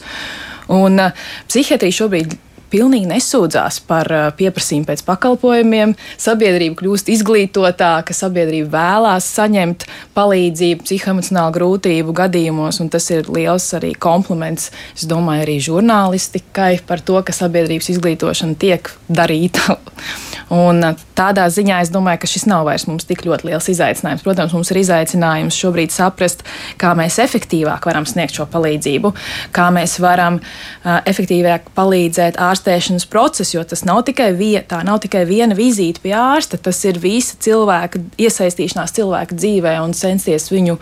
[0.70, 2.38] Un uh, psihiatrija šobrīd
[2.72, 5.96] pilnīgi nesūdzās par uh, pieprasījumu pēc pakalpojumiem.
[6.20, 13.94] Sabiedrība kļūst izglītotāka, sabiedrība vēlās saņemt palīdzību psihoemocionālu grūtību gadījumos, un tas ir liels arī
[14.00, 19.80] kompliments, es domāju, arī žurnālistikai par to, ka sabiedrības izglītošana tiek darīta.
[20.54, 24.24] Un uh, tādā ziņā es domāju, ka šis nav vairs mums tik ļoti liels izaicinājums.
[24.26, 26.42] Protams, mums ir izaicinājums šobrīd saprast,
[26.82, 29.14] kā mēs efektīvāk varam sniegt šo palīdzību,
[29.56, 35.26] kā mēs varam uh, efektīvāk palīdzēt ārstēšanas procesu, jo tas nav tikai vietā, nav tikai
[35.30, 40.80] viena vizīte pie ārsta, tas ir visa cilvēka iesaistīšanās cilvēka dzīvē un censties viņu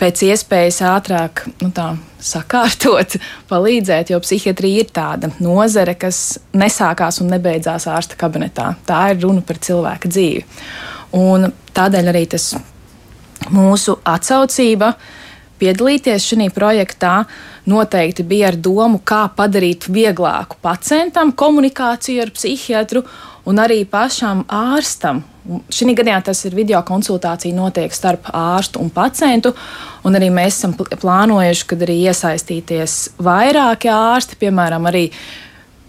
[0.00, 1.92] pēc iespējas ātrāk nu tā,
[2.24, 3.16] sakārtot,
[3.50, 8.72] palīdzēt, jo psihiatrija ir tāda nozare, kas nesākās un nebeidzās ārsta kabinetā.
[8.88, 10.44] Tā ir runa par cilvēka dzīvi.
[11.20, 12.52] Un tādēļ arī tas
[13.50, 14.92] mūsu atsaucība
[15.60, 17.14] piedalīties šajā projektā
[17.68, 23.04] noteikti bija ar domu, kā padarīt vieglāku pacientam komunikāciju ar psihiatru
[23.48, 25.22] un arī pašam ārstam.
[25.72, 29.54] Šī gadījumā tas ir video konsultācija, notiek starp ārstu un pacientu.
[30.04, 35.08] Un arī mēs esam plānojuši, kad arī iesaistīties vairāki ārsti, piemēram, arī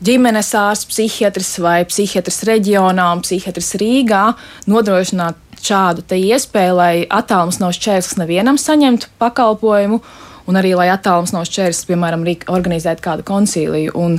[0.01, 4.23] ģimenes ārsts, psihiatrs vai psihiatrs reģionā un psihiatrs Rīgā,
[4.71, 10.01] nodrošināt šādu iespēju, lai attālums nav šķērslis nevienam saņemt pakalpojumu
[10.49, 13.93] un arī, lai attālums nav šķērslis, piemēram, organizēt kādu koncīliju.
[13.95, 14.17] Un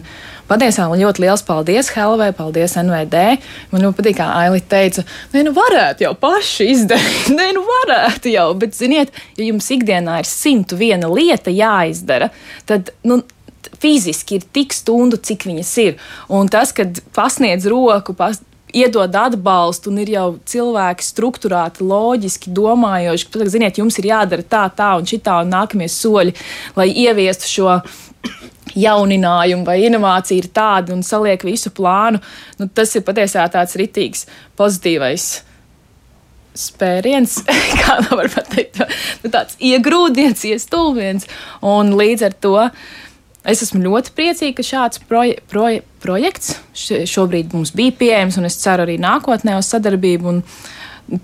[0.53, 3.25] patiesībā ļoti liels paldies Helvē, paldies NVD.
[3.73, 8.33] Man ļoti patīk, kā Ailita teica, nē, nu varētu jau paši izdarīt, nē, nu varētu
[8.35, 12.33] jau, bet, ziniet, ja jums ikdienā ir 101 lieta jāizdara,
[12.69, 13.23] tad, nu,
[13.83, 16.01] fiziski ir tik stundu, cik viņas ir.
[16.31, 18.38] Un tas, kad pasniedz roku, pas,
[18.73, 24.65] iedod atbalstu, un ir jau cilvēki struktūrāti, loģiski domājoši, ka, ziniet, jums ir jādara tā,
[24.77, 26.35] tā un šitā, un nākamie soļi,
[26.79, 27.77] lai ieviestu šo
[28.79, 32.23] jauninājumu vai inovāciju ir tāda un saliek visu plānu.
[32.61, 34.27] Nu, tas ir patiesībā tāds ritīgs,
[34.59, 35.31] pozitīvais
[36.59, 37.39] spēriens,
[37.81, 38.83] kā var pateikt,
[39.23, 41.29] nu, tāds iegrūdiens, iestulviens,
[41.65, 42.59] un līdz ar to
[43.43, 46.55] Es esmu ļoti priecīga, ka šāds proje, proje, projekts
[47.11, 50.37] šobrīd mums bija pieejams, un es ceru arī nākotnē uz sadarbību.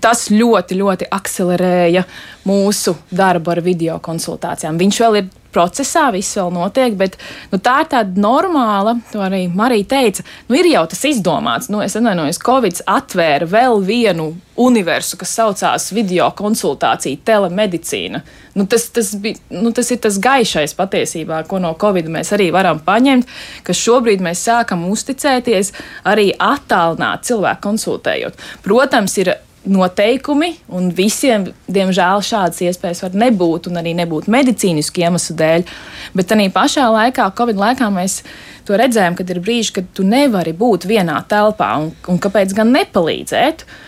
[0.03, 2.03] Tas ļoti, ļoti akcelerēja
[2.45, 4.75] mūsu darbu ar video konsultācijām.
[4.81, 7.17] Viņš vēl ir procesā, viss vēl notiek, bet
[7.51, 11.71] nu, tā ir tāda normāla, to arī Marija teica, nu, ir jau tas izdomāts.
[11.71, 18.21] Nu, es atvainojos, Covid atvēra vēl vienu universu, kas saucās video konsultācija, telemedicīna.
[18.59, 22.49] Nu, tas, tas, bija, nu, tas ir tas gaišais patiesībā, ko no Covid mēs arī
[22.51, 23.29] varam paņemt,
[23.63, 25.71] ka šobrīd mēs sākam uzticēties
[26.09, 28.49] arī attālināt cilvēku konsultējot.
[28.65, 35.35] Protams, ir noteikumi, un visiem, diemžēl, šādas iespējas var nebūt, un arī nebūt medicīnisku iemeslu
[35.39, 35.67] dēļ.
[36.15, 38.21] Bet arī pašā laikā, Covid laikā, mēs
[38.67, 42.71] to redzējām, kad ir brīži, kad tu nevari būt vienā telpā, un, un kāpēc gan
[42.75, 43.65] nepalīdzēt?
[43.67, 43.85] Uh,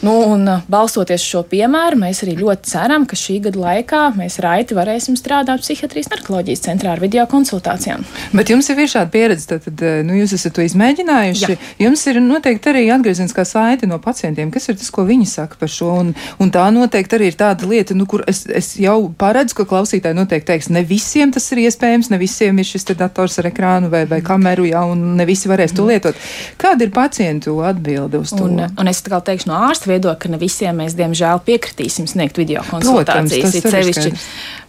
[0.00, 4.38] Nu, un, balstoties uz šo piemēru, mēs arī ļoti ceram, ka šī gada laikā mēs
[4.40, 8.06] raiti varēsim strādāt psihiatrijas narkoloģijas centrā ar video konsultācijām.
[8.32, 11.50] Bet jums ir šāda pieredze, tad, tad nu, jūs esat to izmēģinājuši.
[11.52, 11.58] Jā.
[11.84, 15.72] Jums ir noteikti arī atgriezeniskā saite no pacientiem, kas ir tas, ko viņi saka par
[15.72, 15.90] šo.
[16.00, 19.68] Un, un tā noteikti arī ir tāda lieta, nu, kur es, es jau paredzu, ka
[19.68, 23.92] klausītāji noteikti teiks, ne visiem tas ir iespējams, ne visiem ir šis dators ar ekrānu
[23.92, 26.16] vai, vai kameru, jā, un ne visi varēs to lietot.
[26.60, 28.48] Kāda ir pacientu atbilde uz to?
[28.48, 32.08] Un, un es tā kā teikšu no ārsta viedokļa, ka ne visiem mēs, diemžēl, piekritīsim
[32.10, 33.56] sniegt video konsultācijas.
[33.58, 34.12] Ir sevišķi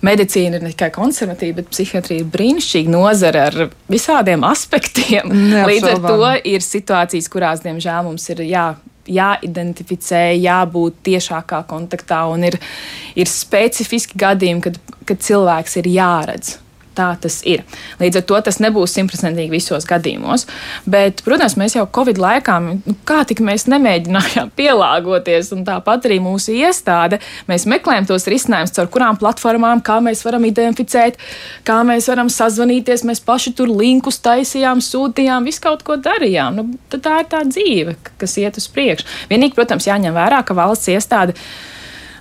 [0.05, 3.59] medicīna ir ne tikai konservatīva, bet psihiatrija ir brīnišķīga nozara ar
[3.91, 5.29] visādiem aspektiem.
[5.31, 5.69] Neapšaubām.
[5.71, 8.65] Līdz ar to ir situācijas, kurās, diemžēl, mums ir jā,
[9.11, 12.59] jāidentificē, jābūt tiešākā kontaktā, un ir,
[13.15, 16.57] ir specifiski gadījumi, kad, kad cilvēks ir jāredz
[17.01, 17.65] tā tas ir.
[18.01, 20.45] Līdz ar to tas nebūs simtprocentīgi visos gadījumos.
[20.89, 26.21] Bet, protams, mēs jau Covid laikā, nu, kā tik mēs nemēģinājām pielāgoties, un tāpat arī
[26.23, 31.19] mūsu iestāde, mēs meklējam tos risinājumus, caur kurām platformām, kā mēs varam identificēt,
[31.67, 33.05] kā mēs varam sazvanīties.
[33.07, 36.59] Mēs paši tur linkus taisījām, sūtījām, visu kaut ko darījām.
[36.59, 39.07] Nu, tā ir tā dzīve, kas iet uz priekšu.
[39.31, 41.37] Vienīgi, protams, jāņem vērā, ka valsts iestāde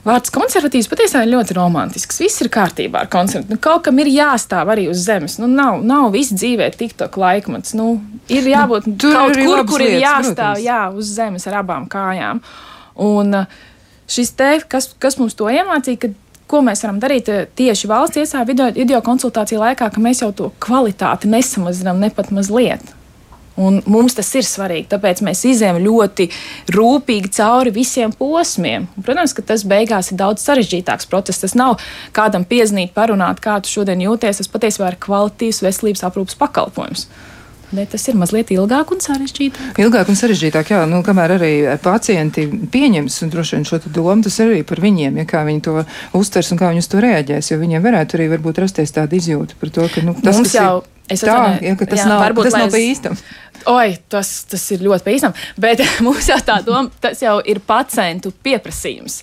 [0.00, 2.20] Vārds konservatīvs patiesībā ir ļoti romantisks.
[2.22, 3.58] Viss ir kārtībā ar konservatīvu.
[3.58, 5.36] Nu, kaut kam ir jāstāv arī uz zemes.
[5.42, 7.74] Nu, nav, nav viss dzīvē TikTok laikmets.
[7.76, 7.98] Nu,
[8.32, 10.64] ir jābūt nu, kaut kur, kur ir jāstāv protams.
[10.64, 12.40] jā, uz zemes ar abām kājām.
[13.00, 13.60] Un uh,
[14.08, 16.12] šis te, kas, kas mums to iemācīja, ka
[16.50, 20.32] ko mēs varam darīt uh, tieši valsts iesāņu video, video konsultāciju laikā, ka mēs jau
[20.32, 22.96] to kvalitāti nesamazinām ne pat mazliet.
[23.60, 26.28] Un mums tas ir svarīgi, tāpēc mēs izējām ļoti
[26.72, 28.86] rūpīgi cauri visiem posmiem.
[28.96, 31.42] Un, protams, ka tas beigās ir daudz sarežģītāks process.
[31.44, 31.76] Tas nav
[32.16, 34.40] kādam piezīmēt, parunāt, kā tu šodien jūties.
[34.40, 37.08] Tas patiesībā ir kvalitīvs veselības aprūpas pakalpojums.
[37.70, 39.76] Bet tas ir mazliet ilgāk un sarežģītāk.
[39.78, 40.80] Ilgāk un sarežģītāk, jā.
[40.90, 41.50] Nu, kamēr arī
[41.82, 45.76] pacienti pieņems droši vien šo domu, tas arī par viņiem, ja kā viņi to
[46.18, 47.52] uztvers un kā viņi uz to reaģēs.
[47.52, 50.80] Jo viņiem varētu arī varbūt rasties tāda izjūta par to, ka nu, tas, Mums jau
[50.80, 50.88] ir.
[51.10, 53.16] Es tā, ja, tas jā, nav, varbūt, tas nav pa īstam.
[53.68, 58.32] Oi, tas, tas ir ļoti pīstam, bet mums jau tā doma, tas jau ir pacientu
[58.44, 59.22] pieprasījums.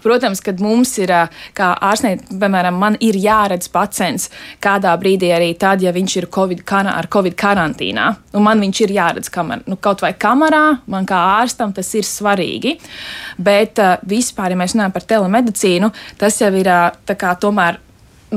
[0.00, 1.10] Protams, kad mums ir,
[1.56, 4.30] kā ārstē, piemēram, man ir jāredz pacients
[4.62, 8.06] kādā brīdī arī tad, ja viņš ir COVID, ar Covid karantīnā.
[8.38, 12.06] Un man viņš ir jāredz kamerā, nu, kaut vai kamerā, man kā ārstam tas ir
[12.08, 12.76] svarīgi.
[13.36, 16.70] Bet vispār, ja mēs runājam par telemedicīnu, tas jau ir
[17.12, 17.85] kā, tomēr Nu,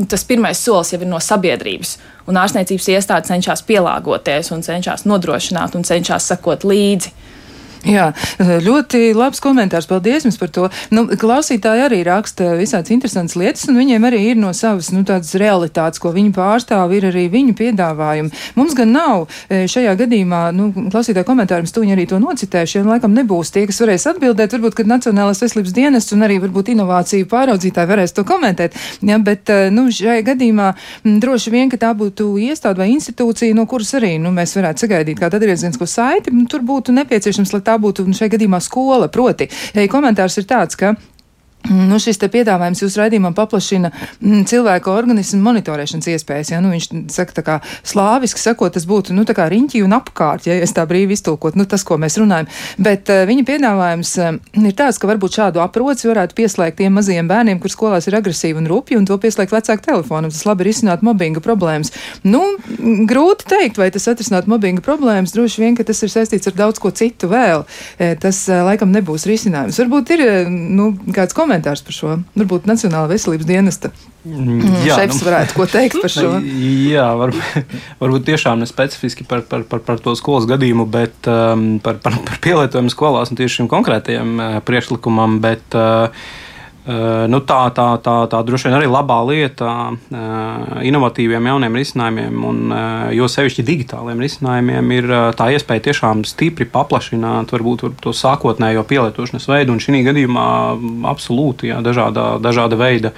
[0.10, 1.98] tas pirmais solis jau ir no sabiedrības.
[2.30, 7.14] Un ārstniecības iestāde cenšas pielāgoties un cenšas nodrošināt un cenšas sekot līdzi.
[7.88, 9.88] Jā, ļoti labs komentārs.
[9.90, 10.68] Paldies jums par to.
[10.92, 15.32] Nu, klausītāji arī raksta visādas interesantas lietas, un viņiem arī ir no savas nu, tādas
[15.40, 18.34] realitātes, ko viņi pārstāv, ir arī viņu piedāvājumi.
[18.60, 23.16] Mums gan nav e, šajā gadījumā, nu, klausītāju komentāriem stūņi arī to nocitējuši, un laikam
[23.16, 24.58] nebūs tie, kas varēs atbildēt.
[24.58, 28.76] Varbūt, kad Nacionālās veselības dienests un arī varbūt inovāciju pāraudzītāji varēs to komentēt.
[29.08, 33.56] Ja, bet, e, nu, šajā gadījumā m, droši vien, ka tā būtu iestāde vai institūcija,
[33.56, 37.78] no kuras arī nu, mēs varētu sagaidīt kādu atgriezienisko saiti, tur būtu nepieciešams, lai tā
[37.82, 39.10] būtu šajā gadījumā skola.
[39.14, 39.50] Proti,
[39.92, 40.96] komentārs ir tāds, ka
[41.68, 46.54] Nu, šis piedāvājums jūsu raidījumam paplašina mm, cilvēku organismu monitorēšanas iespējas.
[46.54, 46.62] Ja?
[46.64, 50.74] Nu, viņš saka, tā kā slāviski sakot, tas būtu nu, riņķi un apkārt, ja es
[50.74, 52.48] tā brīvi iztulkot, nu, tas, ko mēs runājam.
[52.80, 57.30] Bet uh, viņa piedāvājums uh, ir tāds, ka varbūt šādu aproci varētu pieslēgt tiem mazajiem
[57.30, 60.32] bērniem, kur skolās ir agresīvi un rupji, un to pieslēgt vecāku telefonam.
[60.34, 61.92] Tas labi risināt mobbinga problēmas.
[62.24, 62.42] Nu,
[63.10, 65.36] grūti teikt, vai tas atrisināt mobbinga problēmas.
[65.36, 67.68] Droši vien, ka tas ir saistīts ar daudz ko citu vēl.
[68.00, 69.78] E, tas uh, laikam nebūs risinājums.
[69.84, 72.16] Varbūt ir nu, kāds komentārs komentārs par šo?
[72.38, 73.90] Varbūt Nacionāla veselības dienesta
[74.24, 76.34] mm, jā, šefs nu, varētu ko teikt par šo.
[76.94, 81.72] Jā, varbūt, varbūt tiešām ne specifiski par, par, par, par to skolas gadījumu, bet um,
[81.84, 85.40] par, par, par pielietojumu skolās un tieši šim konkrētajam uh, priekšlikumam.
[85.44, 86.14] Bet, uh,
[87.30, 92.74] nu, tā, tā, tā, tā droši vien arī labā lieta eh, inovatīviem jauniem risinājumiem, un
[92.74, 99.48] eh, jo sevišķi digitāliem risinājumiem, ir tā iespēja tiešām stipri paplašināt varbūt to sākotnējo pielietošanas
[99.52, 100.48] veidu, un šī gadījumā
[101.10, 103.14] absolūti jā, dažāda, dažāda veida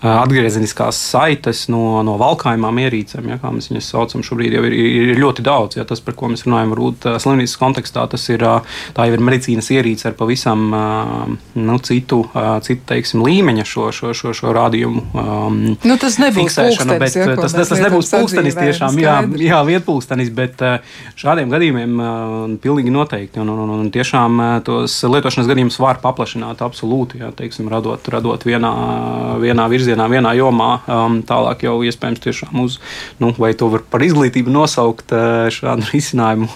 [0.00, 4.76] atgriezeniskās saites no, no valkājumām ierīcēm, ja, kā mēs viņas saucam, šobrīd jau ir,
[5.12, 5.80] ir ļoti daudz.
[5.80, 8.44] Ja, tas, par ko mēs runājam, varbūt slimnīcas kontekstā, tas ir,
[8.96, 12.22] tā jau ir medicīnas ierīce ar pavisam nu, citu,
[12.66, 17.16] citu teiksim, teiksim, līmeņa šo, šo, šo, šo rādījumu um, nu, tas nebūs fiksēšana, bet
[17.16, 20.78] ja, tas, tas, tas nebūs pulkstenis tiešām, jā, jā vietpulkstenis, bet uh,
[21.18, 26.00] šādiem gadījumiem uh, pilnīgi noteikti, un, un, un, un tiešām uh, tos lietošanas gadījumus var
[26.02, 28.72] paplašināt absolūti, jā, teiksim, radot, radot vienā,
[29.42, 32.78] vienā virzienā, vienā jomā, um, tālāk jau iespējams tiešām uz,
[33.22, 35.14] nu, vai to var par izglītību nosaukt
[35.54, 36.50] šādu risinājumu,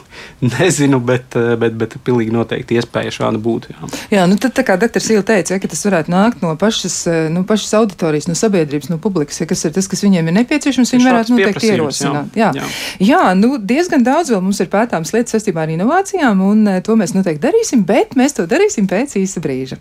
[0.44, 3.70] nezinu, bet, bet, bet pilnīgi noteikti iespēja šāda būt.
[3.72, 5.02] Jā, jā nu tad tā kā dr.
[5.02, 8.90] Sīla teica, ja, ka tas varētu nākt no pašas, eh, nu, pašas auditorijas, no sabiedrības,
[8.92, 12.37] no publikas, ja kas ir tas, kas viņiem ir nepieciešams, viņi varētu noteikti ierosināt.
[12.38, 12.66] Jā, jā.
[12.99, 13.09] jā.
[13.12, 16.99] jā nu, diezgan daudz vēl mums ir pētāms lietas saistībā ar inovācijām, un eh, to
[17.01, 19.81] mēs noteikti darīsim, bet mēs to darīsim pēc īsa brīža.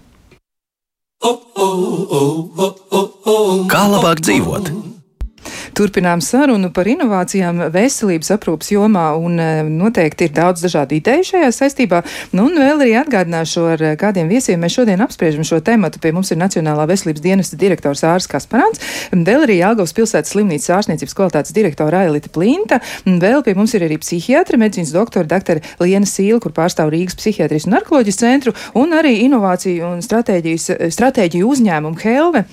[3.72, 4.93] Kā labāk dzīvot?
[5.74, 11.48] Turpinām sarunu par inovācijām veselības aprūpas jomā, un e, noteikti ir daudz dažādu ideju šajā
[11.56, 12.04] saistībā.
[12.38, 15.98] Nu, un vēl arī atgādināšu, ar e, kādiem viesiem mēs šodien apspriežam šo tematu.
[16.04, 18.84] Pie mums ir Nacionālā veselības dienesta direktors Ārs Kasparāns,
[19.14, 23.98] vēl arī Jāgauts pilsētas slimnīcas ārstniecības kvalitātes direktora Ailita Plinta, vēl pie mums ir arī
[24.04, 25.64] psihiatra, medicīnas doktora dr.
[25.82, 32.06] Liena Sīla, kur pārstāv Rīgas psihiatrijas un narkoloģijas centru, un arī inovāciju un stratēģiju uzņēmumu
[32.06, 32.46] Helve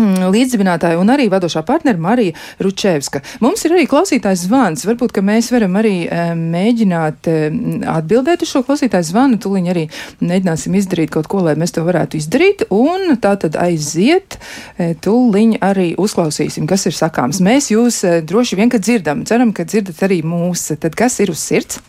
[0.00, 3.22] līdzdibinātāja un arī vadošā partnera Marija Ručevska.
[3.44, 4.86] Mums ir arī klausītājs zvans.
[4.88, 7.36] Varbūt, ka mēs varam arī e, mēģināt e,
[7.90, 9.40] atbildēt uz šo klausītāju zvanu.
[9.42, 9.86] Tūliņ arī
[10.22, 12.66] mēģināsim izdarīt kaut ko, lai mēs to varētu izdarīt.
[12.74, 14.40] Un tā tad aiziet,
[14.76, 17.42] e, tūliņ arī uzklausīsim, kas ir sakāms.
[17.44, 19.26] Mēs jūs droši vien, ka dzirdam.
[19.28, 20.70] Ceram, ka dzirdat arī mūs.
[20.80, 21.80] Tad kas ir uz sirds?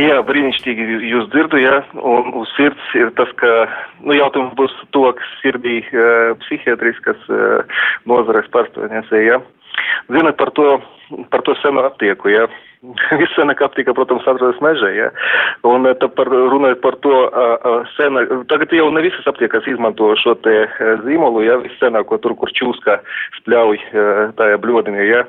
[0.00, 3.50] Jā, brīnišķīgi jūs dzirdu, jā, un uz sirds ir tas, ka,
[4.04, 9.40] nu, jautājums būs to, kas sirdī uh, psihiatriskas uh, nozares pārstāvniecei, jā.
[10.10, 10.78] Ziniet par to,
[11.32, 12.46] par to senu aptieku, jā.
[12.80, 14.88] Viscenākā aptika, protams, atrodas mežā.
[14.96, 15.08] Ja?
[15.68, 20.32] Un tā par, runājot par to uh, senu, tagad jau ne visas aptiekas izmanto šo
[20.46, 20.54] te
[21.04, 21.58] zīmolu, ja?
[21.60, 22.96] viscenāko tur, kur čūska
[23.40, 25.10] spļauj uh, tajā bļodinī.
[25.10, 25.26] Ja?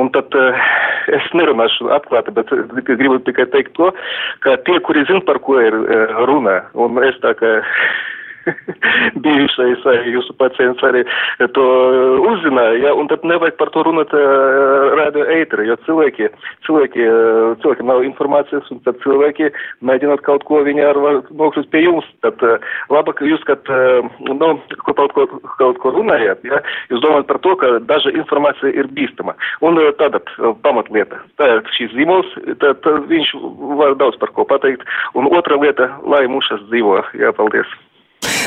[0.00, 0.68] Un tad uh,
[1.12, 2.56] es nerunāšu atklāti, bet
[2.88, 3.92] gribu tikai teikt to,
[4.46, 7.58] ka tie, kuri zin, par ko ir uh, runa, un es tā kā
[9.24, 11.04] bijušais jūsu pacients arī
[11.56, 11.66] to
[12.28, 16.28] uzzināja, ja, un tad nevajag par to runāt uh, radio eiteri, jo cilvēki,
[16.66, 19.50] cilvēki, uh, cilvēki nav informācijas, un tad cilvēki
[19.86, 22.08] mēģinot kaut ko viņi ar var nokļūt pie jums.
[22.24, 22.58] Tad uh,
[22.92, 24.52] labāk jūs, kad, uh, nu,
[24.86, 25.26] kaut ko,
[25.60, 29.36] kaut ko runājat, ja, jūs domājat par to, ka daža informācija ir bīstama.
[29.64, 31.20] Un uh, tāda uh, pamatlieta.
[31.40, 32.32] Tā ir šīs zīmols,
[32.62, 33.34] tad uh, viņš
[33.80, 34.86] var daudz par ko pateikt.
[35.18, 37.00] Un otra lieta, lai mušas dzīvo.
[37.18, 37.78] Jā, paldies!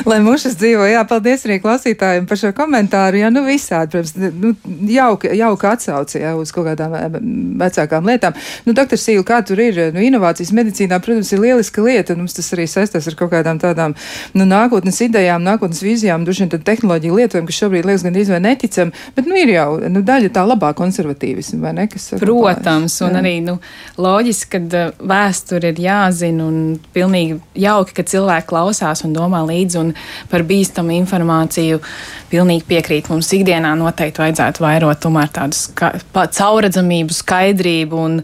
[0.05, 3.19] Lai mušas dzīvo, jā, paldies arī klausītājiem par šo komentāru.
[3.21, 4.53] Jā, nu visādi, protams, nu,
[4.91, 7.17] jauka, jauka atsauce jā, uz kaut kādām eh,
[7.61, 8.37] vecākām lietām.
[8.65, 9.79] Nu, doktor Sīla, kā tur ir?
[9.95, 13.61] Nu, inovācijas medicīnā, protams, ir lieliska lieta, un mums tas arī saistās ar kaut kādām
[13.61, 13.95] tādām,
[14.37, 18.41] nu, nākotnes idejām, nākotnes vīzijām, duši vien tad tehnoloģiju lietojumu, kas šobrīd liekas gan izvai
[18.43, 21.87] neticam, bet, nu, ir jau, nu, daļa tā labā konservatīvisma, vai ne?
[21.91, 23.21] Kas, Protams, un jā.
[23.21, 23.57] arī, nu,
[24.01, 26.59] loģiski, ka uh, vēsture ir jāzina un
[26.95, 29.80] pilnīgi jauki, ka cilvēki klausās un domā līdzi.
[29.81, 29.93] Un
[30.31, 31.81] par bīstamu informāciju
[32.31, 33.11] pilnīgi piekrīt.
[33.11, 38.19] Mums ikdienā noteikti vajadzētu vairot tomēr tādu ska caurredzamību, skaidrību un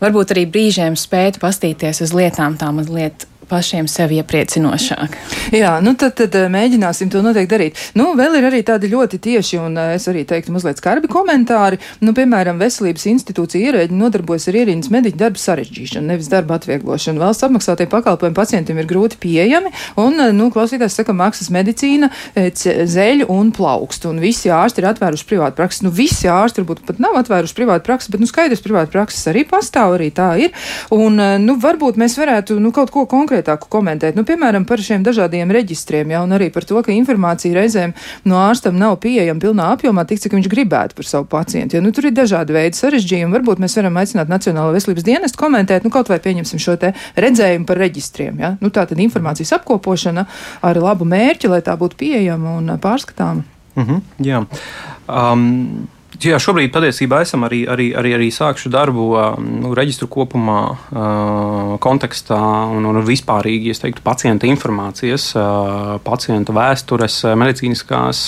[0.00, 5.16] varbūt arī brīžiem spētu pastīties uz lietām tā mazliet pašiem sevi iepriecinošāk.
[5.56, 7.80] Jā, nu tad, tad eh, mēģināsim to noteikti darīt.
[7.98, 11.80] Nu, vēl ir arī tādi ļoti tieši un eh, es arī teiktu mazliet skarbi komentāri.
[12.04, 17.22] Nu, piemēram, Veselības institūcija ierēģi nodarbojas ar ierīnas mediķu darbu sarežģīšanu, nevis darba atvieglošanu.
[17.22, 23.26] Valsts apmaksātie pakalpojumi pacientiem ir grūti pieejami un, eh, nu, klausītājs saka, maksas medicīna, zeļu
[23.34, 24.12] un plaukstu.
[24.14, 25.84] Un visi ārsti ir atvēruši privātu praksi.
[25.86, 29.44] Nu, visi ārsti varbūt pat nav atvēruši privātu praksi, bet, nu, skaidrs, privātu prakses arī
[29.48, 30.54] pastāv, arī tā ir.
[30.94, 34.16] Un, nu, varbūt mēs varētu, nu, kaut ko konkrēti konkrētāku komentēt.
[34.16, 38.36] Nu, piemēram, par šiem dažādiem reģistriem, ja, un arī par to, ka informācija reizēm no
[38.36, 41.76] ārstam nav pieejama pilnā apjomā, tik cik viņš gribētu par savu pacientu.
[41.76, 43.32] Ja, nu, tur ir dažādi veidi sarežģījumi.
[43.38, 47.68] Varbūt mēs varam aicināt Nacionālo veselības dienestu komentēt, nu, kaut vai pieņemsim šo te redzējumu
[47.68, 48.40] par reģistriem.
[48.40, 48.56] Ja.
[48.60, 50.26] Nu, tā tad informācijas apkopošana
[50.66, 53.46] ar labu mērķi, lai tā būtu pieejama un pārskatāma.
[53.78, 54.44] Mm -hmm, jā.
[55.08, 55.88] Um,
[56.20, 59.04] Jā, šobrīd patiesībā esam arī, arī, arī, arī sākuši darbu
[59.40, 60.58] nu, reģistru kopumā,
[61.80, 62.40] kontekstā
[62.74, 65.30] un, un vispārīgi, es teiktu, pacienta informācijas,
[66.04, 68.26] pacienta vēstures, medicīniskās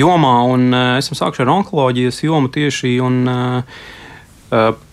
[0.00, 2.96] jomā, un esam sākuši ar onkoloģijas jomu tieši.
[3.04, 3.22] Un,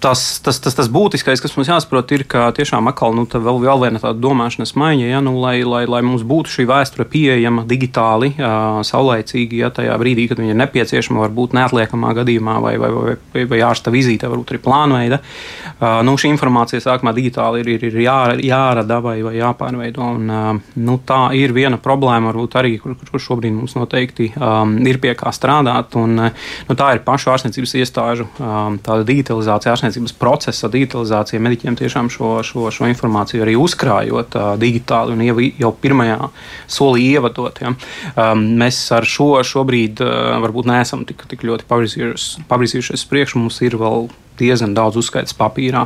[0.04, 3.84] Tas, tas, tas, tas būtiskais, kas mums jāsaprot, ir, ka tiešām atkal nu, vēl, vēl
[3.86, 8.34] viena tāda domāšanas maiņa, ja, nu, lai, lai, lai mums būtu šī vēsture pieejama digitāli,
[8.36, 13.14] uh, saulaicīgi, ja tajā brīdī, kad viņa ir nepieciešama, varbūt neatliekamā gadījumā, vai, vai, vai,
[13.36, 15.22] vai, vai ārsta vizīte, varbūt arī plānveida.
[15.22, 20.10] Uh, nu, šī informācija sākumā digitāli ir, ir, ir jā, jārada vai, vai jāpārveido.
[20.18, 24.76] Un, uh, nu, tā ir viena problēma, varbūt arī, kur, kur šobrīd mums noteikti um,
[24.84, 25.96] ir pie kā strādāt.
[26.04, 31.76] Un, uh, nu, tā ir pašu ārstniecības iestāžu um, digitalizācija digitalizācija, ārstniecības procesa digitalizācija, mediķiem
[31.78, 36.30] tiešām šo, šo, šo informāciju arī uzkrājot uh, digitāli un jau, jau pirmajā
[36.68, 37.60] solī ievadot.
[37.62, 37.74] Ja.
[38.16, 43.78] Um, mēs ar šo šobrīd uh, varbūt neesam tik, tik ļoti pavirzījušies priekš, mums ir
[43.78, 45.86] vēl diezgan daudz uzskaitas papīrā.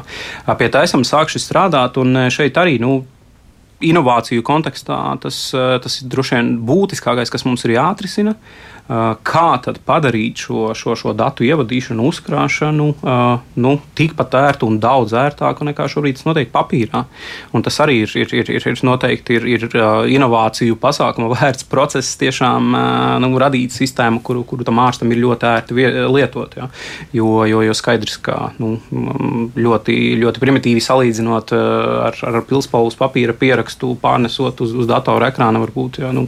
[0.58, 3.02] Pie tā esam sākuši strādāt, un šeit arī nu,
[3.84, 8.34] inovāciju kontekstā tas, tas ir droši vien būtiskākais, kas mums ir jāatrisina.
[8.34, 12.88] Uh, kā tad padarīt šo, šo, šo datu ievadīšanu, uzkrāšanu
[13.60, 17.04] nu, tikpat ērtu un daudz ērtāku nekā šobrīd tas notiek papīrā.
[17.52, 19.66] Un tas arī ir, ir, ir, ir noteikti ir, ir
[20.16, 22.78] inovāciju pasākumu vērts process, tiešām
[23.24, 26.56] nu, radīt sistēmu, kuru, kuru tam ārstam ir ļoti ērti lietot.
[26.60, 26.70] Ja?
[27.16, 28.78] Jo, jo, jo skaidrs, ka nu,
[29.58, 36.02] ļoti, ļoti primitīvi salīdzinot ar, ar pilspaules papīra pierakstu, pārnesot uz, uz datora ekrāna, varbūt
[36.06, 36.28] ja, nu,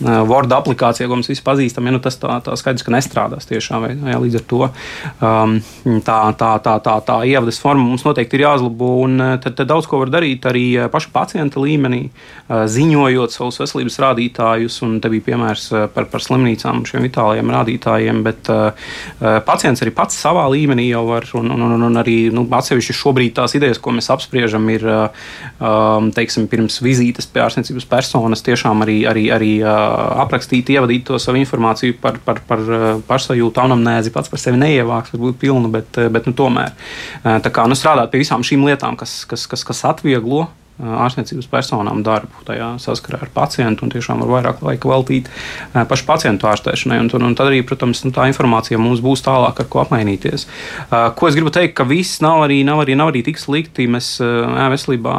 [0.00, 3.86] Word aplikācija, ko mēs visi pazīstam, ja nu, tas tā, tā skaidrs, ka nestrādās tiešām
[3.86, 4.10] veidā.
[4.12, 5.54] Ja, līdz ar to um,
[6.04, 9.88] tā, tā, tā, tā, tā ievadas forma mums noteikti ir jāuzlabo, un tad, tad daudz
[9.88, 12.02] ko var darīt arī paša pacienta līmenī,
[12.46, 18.52] ziņojot savus veselības rādītājus, un te bija piemērs par, par slimnīcām šiem vitālajiem rādītājiem, bet
[18.52, 18.92] uh,
[19.48, 23.36] pacients arī pats savā līmenī jau var, un, un, un, un arī nu, atsevišķi šobrīd
[23.40, 25.32] tās idejas, ko mēs apspriežam, ir, uh,
[26.16, 29.85] teiksim, pirms vizītes pie ārstniecības personas tiešām arī, arī, arī uh,
[30.24, 32.62] aprakstīt, ievadīt to savu informāciju par, par, par
[33.08, 36.76] pašsajūtu, anamnēzi, pats par sevi neievāks, varbūt pilnu, bet, bet nu, tomēr.
[37.24, 42.02] Tā kā nu, strādāt pie visām šīm lietām, kas, kas, kas, kas atvieglo ārstniecības personām
[42.04, 45.30] darbu tajā saskarā ar pacientu un tiešām var vairāk laika veltīt
[45.72, 46.98] pašu pacientu ārstēšanai.
[47.00, 50.46] Un, un, tad arī, protams, nu, tā informācija mums būs tālāk, ar ko apmainīties.
[50.90, 53.88] Ko es gribu teikt, ka viss nav arī, nav arī, nav arī tik slikti.
[53.88, 55.16] Mēs veselībā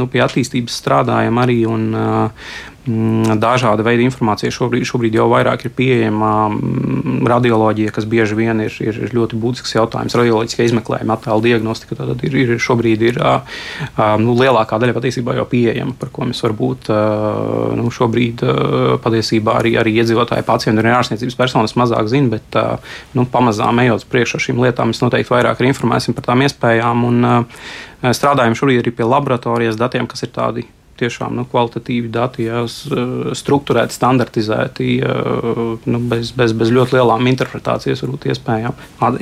[0.00, 1.60] nu, pie attīstības strādājam arī.
[1.70, 1.88] Un,
[2.88, 6.32] dažāda veida informācija šobrīd, šobrīd jau vairāk ir pieejama.
[6.48, 12.22] Mm, radioloģija, kas bieži vien ir, ir ļoti būtisks jautājums, radioloģiskā izmeklējuma, attēlu diagnostika, tad
[12.24, 13.18] ir, ir šobrīd ir,
[14.22, 16.88] nu, lielākā daļa patiesībā jau pieejama, par ko mēs varbūt
[17.78, 18.44] nu, šobrīd
[19.04, 22.58] patiesībā arī, arī iedzīvotāji, pacienti un ārstniecības personas mazāk zina, bet
[23.18, 27.30] nu, pamazām ejot priekšā šīm lietām, mēs noteikti vairāk informēsim par tām iespējām un
[28.14, 30.68] strādājam šobrīd arī pie laboratorijas datiem, kas ir tādi
[30.98, 32.64] tiešām nu, kvalitatīvi dati, jā,
[33.38, 34.88] struktūrēti, standartizēti,
[35.88, 38.76] nu, bez, bez, bez ļoti lielām interpretācijas varbūt iespējām.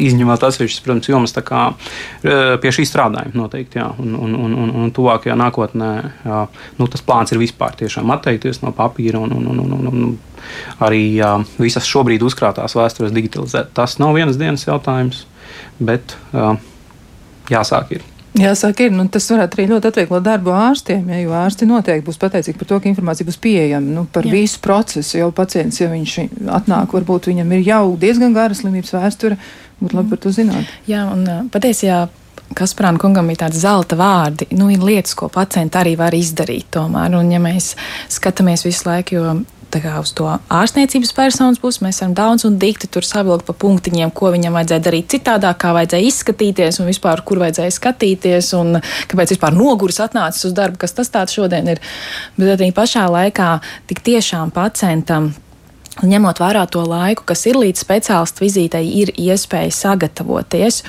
[0.07, 1.67] Izņemot atsevišķas, protams, jomas, tā kā
[2.23, 5.93] pie šī strādājam noteikti, jā, un, un, un, un, un tuvākajā nākotnē,
[6.27, 6.41] jā,
[6.81, 10.83] nu, tas plāns ir vispār tiešām atteikties no papīra un, un, un, un, un, un
[10.87, 13.73] arī jā, visas šobrīd uzkrātās vēstures digitalizēt.
[13.77, 15.25] Tas nav vienas dienas jautājums,
[15.79, 16.53] bet jā,
[17.53, 18.13] jāsāk ir.
[18.37, 22.19] Jāsaka, ir, nu, tas varētu arī ļoti atvieglot darbu ārstiem, ja, jo ārsti noteikti būs
[22.21, 24.35] pateicīgi par to, ka informācija būs pieejama nu, par Jā.
[24.37, 25.17] visu procesu.
[25.23, 26.19] Jau pacients, ja viņš
[26.59, 29.41] atnāk, varbūt viņam ir jau diezgan gara slimības vēsture,
[29.81, 30.79] būtu labi par to zināt.
[30.91, 32.07] Jā, un patiesībā.
[32.57, 34.47] Kasparāna kungam bija tādi zelta vārdi.
[34.55, 36.69] Nu, ir lietas, ko pacienti arī var izdarīt.
[36.77, 37.17] Tomēr.
[37.19, 37.73] Un, ja mēs
[38.15, 39.33] skatāmies visu laiku, jo
[40.01, 41.83] uz to ārstniecības personas pusi.
[41.85, 45.73] Mēs varam daudz un dikti tur savilkt pa punktiņiem, ko viņam vajadzēja darīt citādāk, kā
[45.77, 48.79] vajadzēja izskatīties un vispār, kur vajadzēja skatīties un
[49.11, 51.83] kāpēc vispār noguris atnācis uz darbu, kas tas tāds šodien ir.
[52.37, 53.59] Bet arī pašā laikā
[53.91, 55.35] tik tiešām pacientam.
[55.97, 60.83] Ņemot vērā to laiku, kas ir līdz speciālistu vizītei, ir iespēja sagatavoties.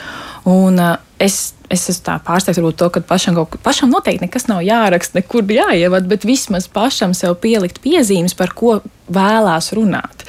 [0.51, 4.47] Un, uh, es es esmu tā pārsteigts par to, ka pašam, kaut, pašam noteikti nekas
[4.49, 8.79] nav jāraksta, nekur jāievad, bet vismaz pašam sev pielikt piezīmes, par ko
[9.11, 10.25] vēlās runāt.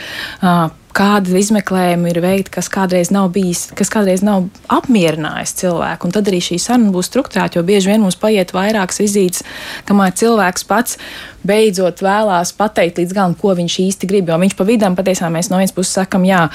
[0.98, 6.08] Kāda izmeklējuma ir veikta, kas kādreiz nav bijis, kas kādreiz nav apmierinājis cilvēku.
[6.08, 9.44] Un tad arī šī saruna būs strukturēta, jo bieži vien mums paiet vairākas vizītes,
[9.86, 10.98] kamēr cilvēks pats
[11.46, 14.32] beidzot vēlās pateikt līdz galam, ko viņš īsti grib.
[14.32, 16.48] Jo viņš pa vidam patiesībā mēs no vienas puses sakam, jā,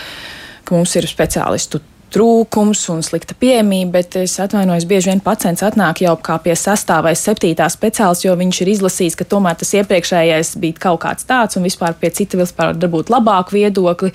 [0.68, 1.80] ka mums ir speciālistu
[2.14, 7.10] trūkums un slikta pieejamība, bet es atvainojos, bieži vien pacients atnāk jau kā pie sastāvā
[7.10, 11.60] vai septītā speciālists, jo viņš ir izlasījis, ka tomēr tas iepriekšējais bija kaut kāds tāds
[11.60, 14.14] un vispār pie cita vispār dabūt labāku viedokli,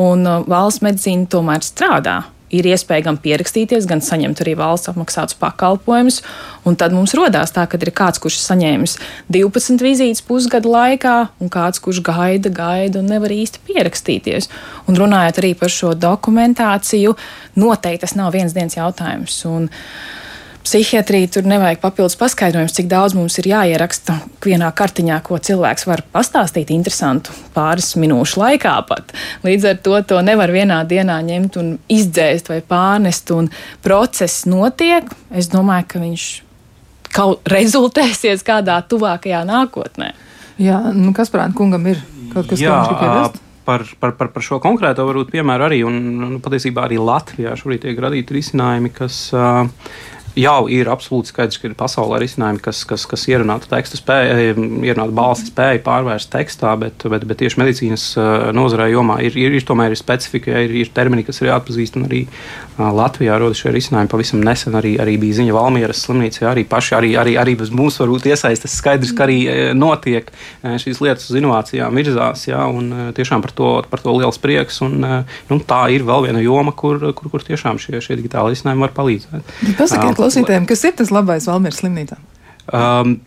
[0.00, 2.20] un uh, valsts medicīna tomēr strādā
[2.50, 6.20] ir iespēja gan pierakstīties, gan saņemt arī valsts apmaksātus pakalpojumus.
[6.68, 8.96] Un tad mums rodās tā, ka ir kāds, kurš saņēmis
[9.32, 14.50] 12 vizītes pusgada laikā, un kāds, kurš gaida, gaida un nevar īsti pierakstīties.
[14.90, 17.16] Un runājot arī par šo dokumentāciju,
[17.60, 19.42] noteikti tas nav viens dienas jautājums.
[19.50, 19.70] Un,
[20.64, 26.02] psihiatrija tur nevajag papildus paskaidrojums, cik daudz mums ir jāieraksta vienā kartiņā, ko cilvēks var
[26.12, 29.14] pastāstīt interesantu pāris minūšu laikā pat.
[29.46, 33.50] Līdz ar to to nevar vienā dienā ņemt un izdzēst vai pārnest, un
[33.84, 35.10] process notiek.
[35.30, 36.30] Es domāju, ka viņš
[37.14, 40.14] kaut rezultēsies kādā tuvākajā nākotnē.
[40.60, 42.02] Jā, nu kas prāt kungam ir
[42.34, 43.46] kaut kas, Jā, ko piebilst?
[43.64, 47.84] par, par, par, par šo konkrēto varbūt piemēru arī, un nu, patiesībā arī Latvijā šobrīd
[47.84, 49.62] tiek radīti risinājumi, kas uh,
[50.38, 54.54] jau ir absolūti skaidrs, ka ir pasaulē risinājumi, kas, kas, kas ierunātu tekstu spēju,
[54.86, 58.06] ierunātu balsi spēju pārvērst tekstā, bet, bet, bet tieši medicīnas
[58.56, 62.06] nozarē jomā ir, ir, ir tomēr ir specifika, ir, ir termini, kas ir jāatpazīst, un
[62.08, 62.24] arī
[62.80, 64.08] Latvijā rodas šie risinājumi.
[64.10, 67.98] Pavisam nesen arī, arī bija ziņa Valmieras slimnīcā, arī paši, arī, arī, arī bez mums
[68.00, 69.40] varbūt iesaistas skaidrs, ka arī
[69.76, 70.30] notiek
[70.62, 74.96] šīs lietas uz inovācijām virzās, jā, un tiešām par to, par to liels prieks, un
[75.02, 78.96] nu, tā ir vēl viena joma, kur, kur, kur tiešām šie, šie digitāli risinājumi var
[78.96, 79.54] palīdzēt.
[79.76, 82.20] Pasakiet, klausītājiem, kas ir tas labais Valmieras slimnīcā?
[82.76, 83.18] Um,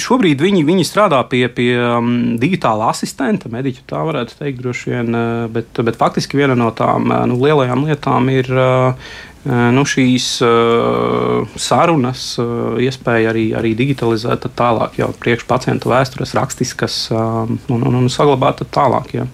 [0.00, 5.10] Šobrīd viņi, viņi strādā pie, pie um, digitāla asistenta, mediķa tā varētu teikt, droši vien.
[5.12, 9.10] Uh, bet, bet faktiski viena no tām uh, nu, lielajām lietām ir uh,
[9.46, 10.26] nu, šīs
[11.58, 12.24] sarunas,
[12.82, 19.14] iespēja arī, arī digitalizēt tālāk, jau priekš pacientu vēstures, rakstiskas un, un, un saglabāt tālāk.
[19.14, 19.26] Jā,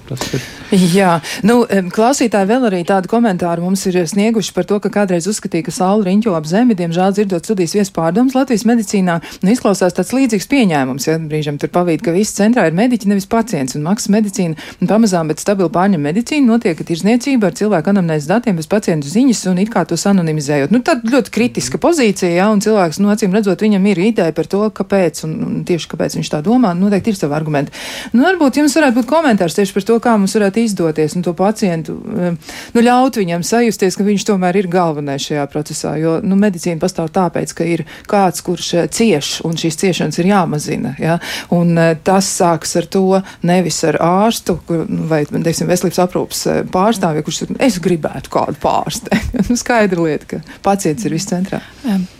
[0.94, 1.12] jā.
[1.46, 1.62] Nu,
[1.94, 6.06] klausītāji vēl arī tādu komentāru mums ir snieguši par to, ka kādreiz uzskatīja, ka saule
[6.08, 11.18] riņķo ap zemi, diemžēl dzirdot studijas viespārdomas Latvijas medicīnā, nu, izklausās tāds līdzīgs pieņēmums, ja
[11.22, 15.30] brīžam tur pavīd, ka viss centrā ir mediķi, nevis pacients, un maksas medicīna, un pamazām,
[15.30, 19.72] bet stabili pārņem medicīnu, notiek tirzniecība ar cilvēku anamnēzes datiem bez pacientu ziņas, un it
[19.74, 20.74] kā to tos anonimizējot.
[20.74, 24.50] Nu, tad ļoti kritiska pozīcija, ja, un cilvēks, nu, acīm redzot, viņam ir ideja par
[24.50, 27.74] to, kāpēc, un, un tieši kāpēc viņš tā domā, noteikti ir savi argumenti.
[28.12, 31.34] Nu, varbūt jums varētu būt komentārs tieši par to, kā mums varētu izdoties, un to
[31.38, 36.80] pacientu, nu, ļaut viņam sajusties, ka viņš tomēr ir galvenais šajā procesā, jo, nu, medicīna
[36.82, 41.18] pastāv tāpēc, ka ir kāds, kurš eh, cieš, un šīs ciešanas ir jāmazina, ja,
[41.54, 46.62] un eh, tas sāks ar to nevis ar ārstu, nu, vai, teiksim, veselības aprūpas eh,
[46.74, 49.20] pārstāvju, kurš es gribētu kādu pārsti.
[49.50, 51.60] nu, skaidra lieta, ka pacients ir viss centrā.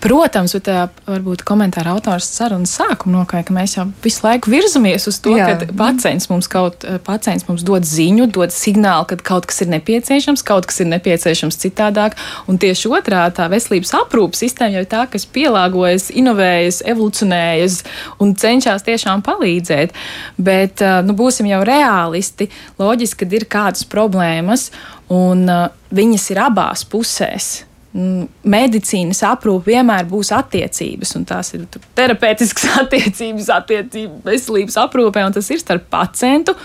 [0.03, 5.09] Protams, bet tā, varbūt komentāra autors sarunas sākuma nokāja, ka mēs jau visu laiku virzamies
[5.09, 9.62] uz to, ka pacients mums kaut, pacients mums dod ziņu, dod signālu, ka kaut kas
[9.65, 12.19] ir nepieciešams, kaut kas ir nepieciešams citādāk,
[12.51, 17.81] un tieši otrā tā veselības aprūpas sistēma jau ir tā, kas pielāgojas, inovējas, evolucionējas
[18.21, 19.97] un cenšas tiešām palīdzēt.
[20.37, 22.51] Bet, nu, būsim jau realisti,
[22.81, 24.69] loģiski, ka ir kādas problēmas,
[25.13, 27.53] un uh, viņas ir abās pusēs.
[27.95, 35.37] Mm, medicīnas aprūpe vienmēr būs attiecības, un tās ir terapeitiskas attiecības, attiecības veselības aprūpē, un
[35.37, 36.57] tas ir starp pacientu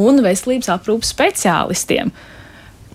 [0.00, 2.12] un veselības aprūpes speciālistiem.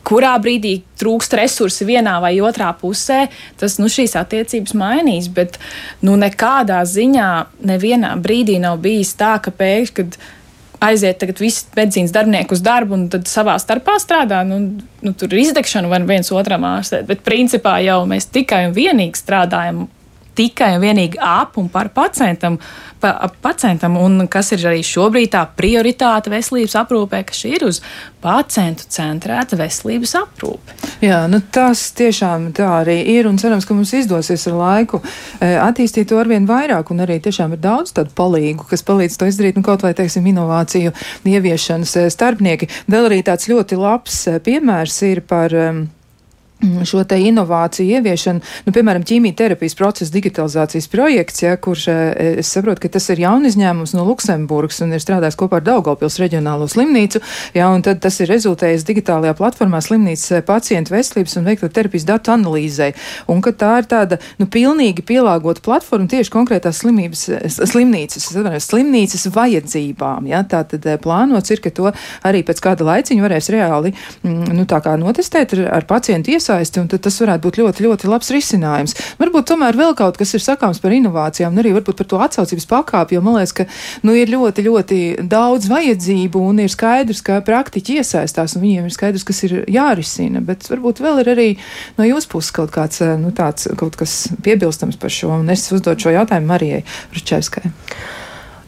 [0.03, 3.27] Kurā brīdī trūkst resursi vienā vai otrā pusē,
[3.61, 5.29] tas nu, šīs attiecības mainīs.
[5.31, 5.61] Bet
[6.03, 7.29] nu, nekādā ziņā,
[7.69, 10.09] nevienā brīdī nav bijis tā, ka pēkšņi
[10.83, 14.43] aiziet tagad visi medicīnas darbinieki uz darbu un tad savā starpā strādā.
[14.47, 14.59] Nu,
[15.03, 19.19] nu, tur ir izdegšana, var viens otram ārstēt, bet principā jau mēs tikai un vienīgi
[19.19, 19.85] strādājam
[20.37, 22.57] tikai un vienīgi ap un par pacientam,
[23.01, 23.13] pa,
[23.43, 27.81] pacientam, un kas ir arī šobrīd tā prioritāte veselības aprūpē, ka šī ir uz
[28.23, 30.77] pacientu centrēta veselības aprūpe.
[31.03, 35.53] Jā, nu tas tiešām tā arī ir, un cerams, ka mums izdosies ar laiku e,
[35.59, 39.59] attīstīt to arvien vairāk, un arī tiešām ir daudz tādu palīgu, kas palīdz to izdarīt,
[39.59, 40.95] nu kaut vai, teiksim, inovāciju
[41.27, 42.71] ieviešanas e, starpnieki.
[42.91, 45.83] Vēl arī tāds ļoti labs e, piemērs ir par um,
[46.85, 52.85] šo te inovāciju ieviešanu, nu, piemēram, ķīmijterapijas procesa digitalizācijas projekts, ja, kurš eh, es saprotu,
[52.85, 57.21] ka tas ir jaun izņēmums no Luksemburgas un ir strādājis kopā ar Daugavpils reģionālo slimnīcu,
[57.57, 62.07] ja, un tad tas ir rezultējis digitālajā platformā slimnīcas eh, pacientu veselības un veikto terapijas
[62.07, 62.93] datu analīzei,
[63.31, 68.29] un ka tā ir tāda, nu, pilnīgi pielāgota platforma tieši konkrētās slimības, eh, slimnīcas,
[68.69, 71.91] slimnīcas vajadzībām, ja, tā tad plānots ir, ka to
[72.23, 73.93] arī pēc kāda laiciņa varēs reāli,
[74.23, 77.85] mm, nu, tā kā notestēt ar, ar pacientu iesaistu iesaisti, un tas varētu būt ļoti,
[77.87, 78.95] ļoti labs risinājums.
[79.19, 82.67] Varbūt tomēr vēl kaut kas ir sakāms par inovācijām, un arī varbūt par to atsaucības
[82.69, 83.65] pakāpi, jo man liekas, ka
[84.05, 84.99] nu, ir ļoti, ļoti
[85.29, 90.43] daudz vajadzību, un ir skaidrs, ka praktiķi iesaistās, un viņiem ir skaidrs, kas ir jārisina,
[90.45, 91.49] bet varbūt vēl ir arī
[91.97, 96.07] no jūsu puses kaut kāds, nu, tāds, kaut kas piebilstams par šo, un es uzdodu
[96.07, 96.83] šo jautājumu Marijai
[97.15, 97.73] Ručevskai.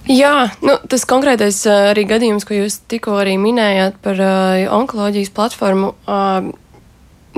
[0.06, 5.96] Jā, nu, tas konkrētais arī gadījums, ko jūs tikko arī minējāt par uh, onkoloģijas platformu.
[6.06, 6.52] Uh,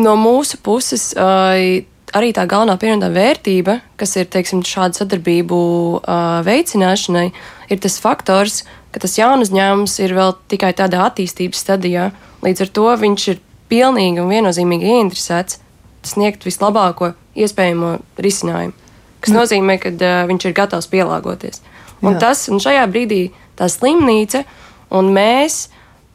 [0.02, 5.60] no mūsu puses arī tā galvenā pievienotā vērtība, kas ir teiksim, šādu sadarbību
[6.48, 7.28] veicināšanai,
[7.74, 12.10] ir tas faktors, ka tas jaunu uzņēmums ir vēl tikai tādā attīstības stadijā.
[12.46, 13.42] Līdz ar to viņš ir
[13.72, 15.60] pilnīgi un viennozīmīgi ieinteresēts
[16.08, 18.76] sniegt vislabāko iespējamo risinājumu,
[19.20, 19.38] kas mm.
[19.38, 21.62] nozīmē, ka uh, viņš ir gatavs pielāgoties.
[22.06, 22.28] Un Jā.
[22.28, 23.22] tas, un šajā brīdī
[23.58, 24.44] tā slimnīca
[24.96, 25.68] un mēs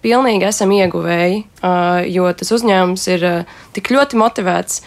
[0.03, 1.43] pilnīgi esam ieguvēji,
[2.13, 3.27] jo tas uzņēmums ir
[3.77, 4.83] tik ļoti motivēts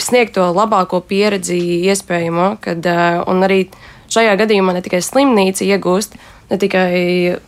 [0.00, 1.58] sniegt to labāko pieredzi
[1.90, 3.66] iespējamo, kad arī
[4.12, 6.16] šajā gadījumā ne tikai slimnīca iegūst,
[6.50, 6.94] ne tikai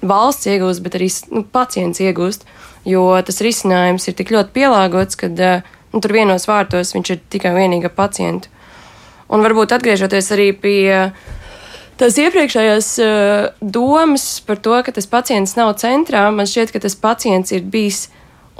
[0.06, 2.46] valsts iegūst, bet arī nu, pacients iegūst,
[2.88, 7.56] jo tas risinājums ir tik ļoti pielāgots, ka nu, tur vienos vārtos viņš ir tikai
[7.56, 8.52] vienīga pacienta.
[9.26, 11.35] Un varbūt atgriežoties arī pie uh,
[12.00, 16.96] tās iepriekšējās uh, domas par to, ka tas pacients nav centrā, man šķiet, ka tas
[16.98, 18.06] pacients ir bijis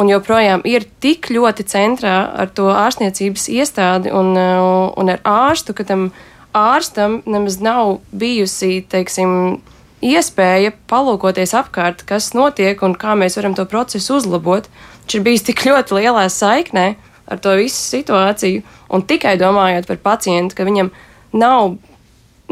[0.01, 5.77] un joprojām ir tik ļoti centrā ar to ārstniecības iestādi un, uh, un ar ārstu,
[5.77, 6.11] ka tam
[6.57, 9.59] ārstam nemaz nav bijusi, teiksim,
[10.05, 14.69] iespēja palūkoties apkārt, kas notiek un kā mēs varam to procesu uzlabot.
[15.05, 16.87] Viņš ir bijis tik ļoti lielā saiknē
[17.27, 18.63] ar to visu situāciju
[18.93, 20.93] un tikai domājot par pacientu, ka viņam
[21.37, 21.77] nav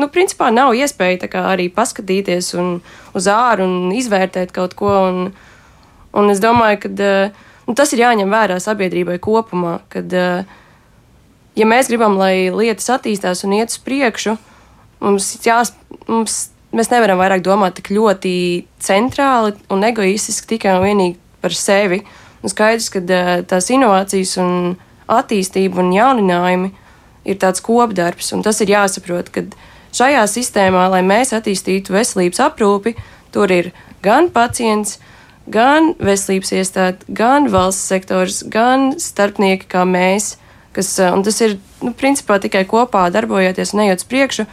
[0.00, 4.92] nu, principā nav iespēja arī paskatīties uz āru un izvērtēt kaut ko.
[5.08, 5.34] Un,
[6.14, 6.90] un es domāju, ka
[7.66, 9.78] nu, tas ir jāņem vērā sabiedrībai kopumā.
[9.92, 14.36] Kad, ja mēs gribam, lai lietas attīstās un iet uz priekšu,
[15.04, 15.74] mums jās,
[16.08, 16.38] mums,
[16.74, 18.34] mēs nevaram vairāk domāt tik ļoti
[18.82, 22.02] centrāli un egoistiski tikai un vienīgi par sevi.
[22.44, 23.00] Un skaidrs, ka
[23.48, 24.74] tās inovācijas un
[25.08, 26.72] attīstība un jauninājumi
[27.24, 29.46] ir tāds kopdarbs, un tas ir jāsaprot, ka
[29.94, 32.96] Šajā sistēmā, lai mēs attīstītu veselības aprūpi,
[33.34, 33.70] tur ir
[34.02, 34.98] gan pacients,
[35.46, 40.34] gan veselības iestāde, gan valsts sektors, gan starpnieki kā mēs,
[40.74, 41.54] Kas, un tas ir,
[41.86, 44.44] nu, principā tikai kopā darbojoties un ejot uz priekšu,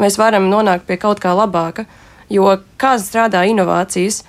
[0.00, 1.84] mēs varam nonākt pie kaut kā labāka.
[2.32, 4.22] Jo kā strādā inovācijas,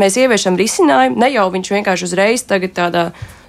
[0.00, 3.04] mēs ieviešam risinājumu, ne jau viņš vienkārši uzreiz tagad tādā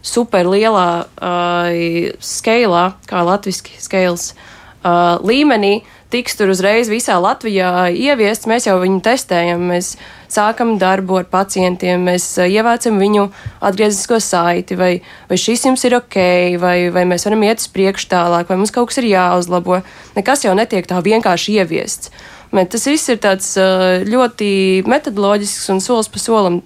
[0.06, 1.80] superlielā uh,
[2.20, 5.80] skalā, kā latviešu skēles uh, līmenī,
[6.14, 8.48] tiks tur uzreiz visā Latvijā ieviests.
[8.50, 9.96] Mēs jau viņu testējam, mēs
[10.32, 13.28] sākam darbu ar pacientiem, mēs eh, ievācam viņu
[13.68, 14.92] atgrieznisko saiti, vai,
[15.30, 16.18] vai šis jums ir ok,
[16.62, 19.82] vai, vai mēs varam iet uz priekšu tālāk, vai mums kaut kas ir jāuzlabo.
[20.18, 22.12] Nekas jau netiek tā vienkārši ieviests.
[22.56, 24.50] Bet tas viss ir tāds eh, ļoti
[24.88, 26.62] metodoloģisks un solis pa solim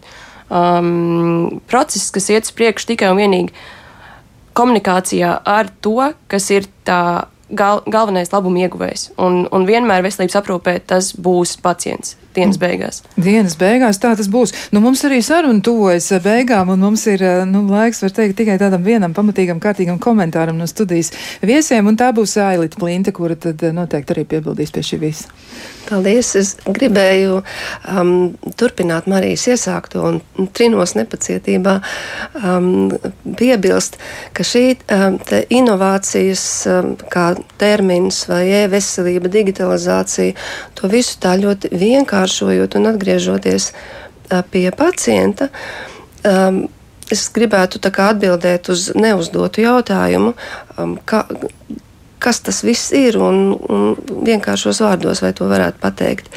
[0.52, 3.54] um, process, kas iet uz priekšu tikai un vienīgi
[4.58, 7.02] komunikācijā ar to, kas ir tā
[7.52, 9.12] gal, galvenais labuma ieguvējs.
[9.22, 13.02] Un, un vienmēr veselības aprūpē tas būs pacients dienas beigās.
[13.16, 14.54] Dienas beigās tā tas būs.
[14.72, 18.84] Nu, mums arī saruna tuvojas beigām, un mums ir nu, laiks, var teikt, tikai tādam
[18.86, 21.12] vienam pamatīgam, kārtīgam komentāram no studijas
[21.46, 25.32] viesiem, un tā būs Ailita Plinta, kura tad noteikti arī piebildīs pie šī visa.
[25.90, 26.30] Paldies!
[26.40, 28.12] Es gribēju um,
[28.60, 31.74] turpināt Marijas iesākto un trinos nepacietībā
[32.38, 32.92] um,
[33.40, 33.98] piebilst,
[34.38, 35.18] ka šī um,
[35.52, 40.38] inovācijas um, kā termins vai e-veselība, digitalizācija,
[40.78, 41.74] to visu tā ļoti
[42.22, 43.72] vienkāršojot un atgriežoties
[44.52, 45.50] pie pacienta.
[47.12, 47.80] Es gribētu
[48.14, 50.34] atbildēt uz neuzdotu jautājumu,
[50.80, 51.26] um, kā,
[52.22, 53.96] kas tas viss ir un, un
[54.28, 56.30] vienkāršos vārdos, vai to varētu pateikt.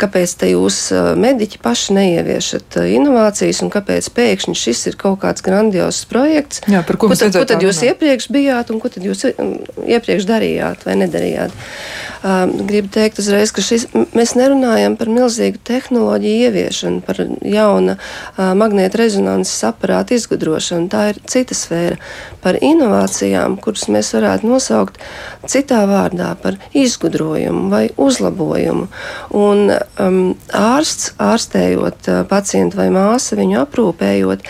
[0.00, 0.80] Kāpēc te jūs
[1.18, 6.62] mediķi paši neieviešat inovācijas un kāpēc pēkšņi šis ir kaut kāds grandios projekts?
[6.70, 7.94] Jā, par ko, ko, tad, ko tad jūs runāt?
[7.94, 11.54] iepriekš bijāt un ko tad jūs iepriekš darījāt vai nedarījāt?
[12.18, 18.56] Um, gribu teikt uzreiz, ka šis, mēs nerunājam par milzīgu tehnoloģiju ieviešanu, par jauna uh,
[18.58, 20.90] magnēta rezonanses aparātu izgudrošanu.
[20.90, 22.00] Tā ir cita sfēra.
[22.42, 24.98] Par inovācijām, kuras mēs varētu nosaukt
[25.48, 28.88] citā vārdā par izgudrojumu vai uzlabojumu.
[29.36, 30.18] Un um,
[30.54, 34.48] ārsts, ārstējot uh, pacientu vai māsu, viņu aprūpējot,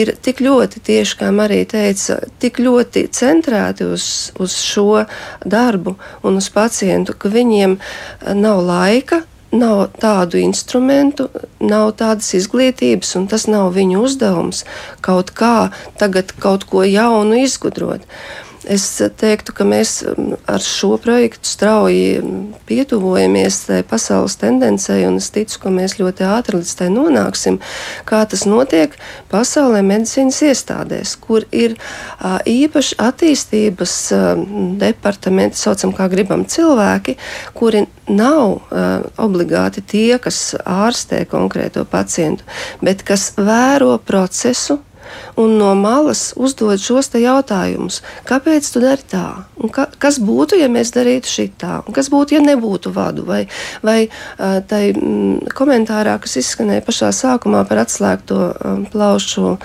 [0.00, 4.06] ir tik ļoti, tieši kā Marija teica, tik ļoti centrēti uz,
[4.40, 5.04] uz šo
[5.44, 11.28] darbu un uz pacientu, ka viņiem uh, nav laika nav tādu instrumentu,
[11.60, 14.64] nav tādas izglītības, un tas nav viņu uzdevums
[15.04, 18.06] kaut kā tagad kaut ko jaunu izgudrot.
[18.68, 18.84] Es
[19.16, 22.20] teiktu, ka mēs um, ar šo projektu strauji
[22.68, 27.56] pietuvojamies tai pasaules tendencei, un es ticu, ka mēs ļoti ātri līdz tai nonāksim.
[28.04, 28.98] Kā tas notiek
[29.32, 31.78] pasaulē medicīnas iestādēs, kur ir
[32.20, 33.96] īpaši attīstības
[34.82, 37.16] departamenti, saucam, kā gribam, cilvēki,
[37.56, 38.60] kuri nav
[39.16, 42.44] obligāti tie, kas ārstē konkrēto pacientu,
[42.84, 44.82] bet kas vēro procesu
[45.40, 48.02] un no malas uzdod šos jautājumus.
[48.28, 49.26] Kāpēc tu dari tā?
[49.68, 51.72] Ka, kas būtu, ja mēs darītu šitā?
[51.84, 53.26] Un kas būtu, ja nebūtu vadu?
[53.28, 53.42] Vai,
[53.84, 54.08] vai
[54.38, 59.56] tai mm, komentārā, kas izskanēja pašā sākumā par atslēgto um, plaušu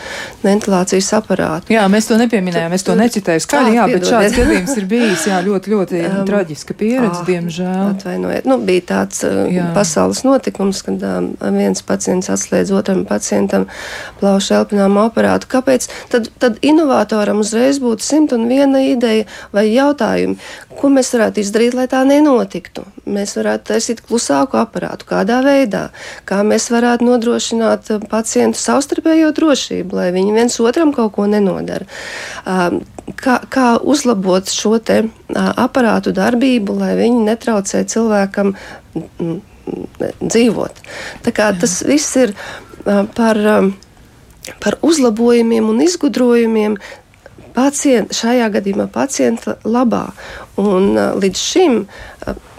[0.44, 1.72] ventilācijas aparātu?
[1.76, 5.40] Jā, mēs to nepieminējām, es to necitēju skaļi, jā, bet šāds gadījums ir bijis, jā,
[5.46, 7.80] ļoti, ļoti um, traģiska pieredze, ah, diemžēl.
[7.94, 9.70] Atvainojiet, nu, bija tāds jā.
[9.78, 13.70] pasaules notikums, kad um, viens pacients atslēdz otram pacientam
[14.20, 15.50] plaušu elpināmu aparātu.
[15.56, 15.88] Kāpēc?
[16.12, 19.26] Tad, tad inovatoram uzreiz būtu simt un viena ideja
[19.56, 20.36] vai jautājumi,
[20.80, 22.86] ko mēs varētu izdarīt, lai tā nenotiktu.
[23.06, 25.88] Mēs varētu taisīt klusāku aparātu, kādā veidā,
[26.28, 31.88] kā mēs varētu nodrošināt pacientu savstarpējo drošību, lai viņi viens otram kaut ko nenodara.
[33.22, 35.04] Kā, kā uzlabot šo te
[35.36, 38.56] aparātu darbību, lai viņi netraucē cilvēkam
[40.22, 40.86] dzīvot.
[41.26, 42.34] Tā kā tas viss ir
[42.86, 43.42] par
[44.62, 46.78] par uzlabojumiem un izgudrojumiem
[47.56, 50.06] pacient, šajā gadījumā pacienta labā.
[50.62, 51.80] Un, līdz šim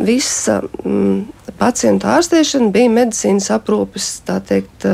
[0.02, 1.26] visa m,
[1.60, 4.88] pacienta ārstēšana bija medicīnas aprūpes, tā teikt,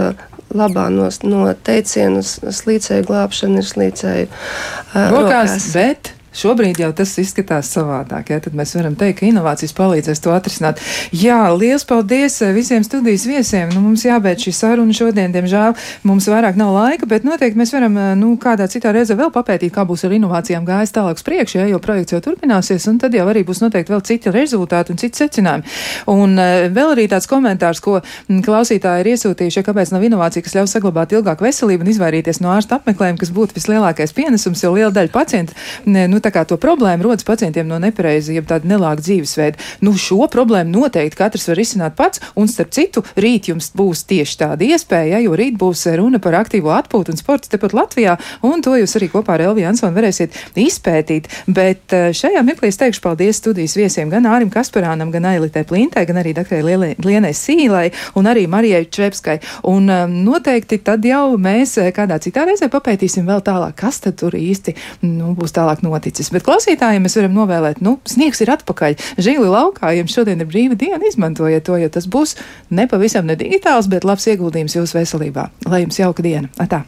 [0.53, 5.15] labā no, no teiciena slīcēju glābšana ir slīcēju uh, rokās.
[5.15, 5.71] rokās.
[5.77, 10.33] Bet Šobrīd jau tas izskatās savādāk, ja tad mēs varam teikt, ka inovācijas palīdzēs to
[10.33, 10.81] atrisināt.
[11.13, 13.69] Jā, liels paldies eh, visiem studijas viesiem.
[13.75, 15.77] Nu, mums jābeidz šī saruna šodien, diemžēl
[16.09, 19.75] mums vairāk nav laika, bet noteikti mēs varam, eh, nu, kādā citā reizē vēl papētīt,
[19.75, 23.13] kā būs ar inovācijām gājis tālāk uz priekšu, ja, jo projekts jau turpināsies, un tad
[23.17, 25.69] jau arī būs noteikti vēl citi rezultāti un citi secinājumi.
[26.13, 30.47] Un uh, vēl arī tāds komentārs, ko mm, klausītāji ir iesūtījuši, ja kāpēc nav inovācija,
[30.47, 34.73] kas ļaus saglabāt ilgāku veselību un izvairīties no ārsta apmeklējuma, kas būtu vislielākais pienesums, jo
[34.75, 39.59] liela daļa pacientu, nu, kā to problēmu rodas pacientiem no nepareizi, jeb tāda nelāga dzīvesveida.
[39.83, 44.39] Nu, šo problēmu noteikti katrs var izsināt pats, un starp citu, rīt jums būs tieši
[44.45, 48.63] tāda iespēja, ja, jo rīt būs runa par aktīvo atpūtu un sports tepat Latvijā, un
[48.63, 51.31] to jūs arī kopā ar Elviju Ansonu varēsiet izpētīt.
[51.47, 56.21] Bet šajā mirklī es teikšu paldies studijas viesiem gan Ārim Kasparānam, gan Ailitē Plintē, gan
[56.23, 59.39] arī doktorai Lienai Sīlai un arī Marijai Čepskai.
[59.69, 64.37] Un um, noteikti tad jau mēs kādā citā reizē papētīsim vēl tālāk, kas tad tur
[64.37, 64.75] īsti
[65.07, 65.83] nu, būs tālāk
[66.13, 66.33] noticis.
[66.33, 68.97] Bet klausītājiem mēs varam novēlēt, nu, sniegs ir atpakaļ.
[69.19, 72.37] Žīli laukā, jums šodien ir brīva diena, izmantojiet to, jo tas būs
[72.71, 75.51] nepavisam ne digitāls, bet labs ieguldījums jūsu veselībā.
[75.67, 76.53] Lai jums jauka diena!
[76.59, 76.85] Atā.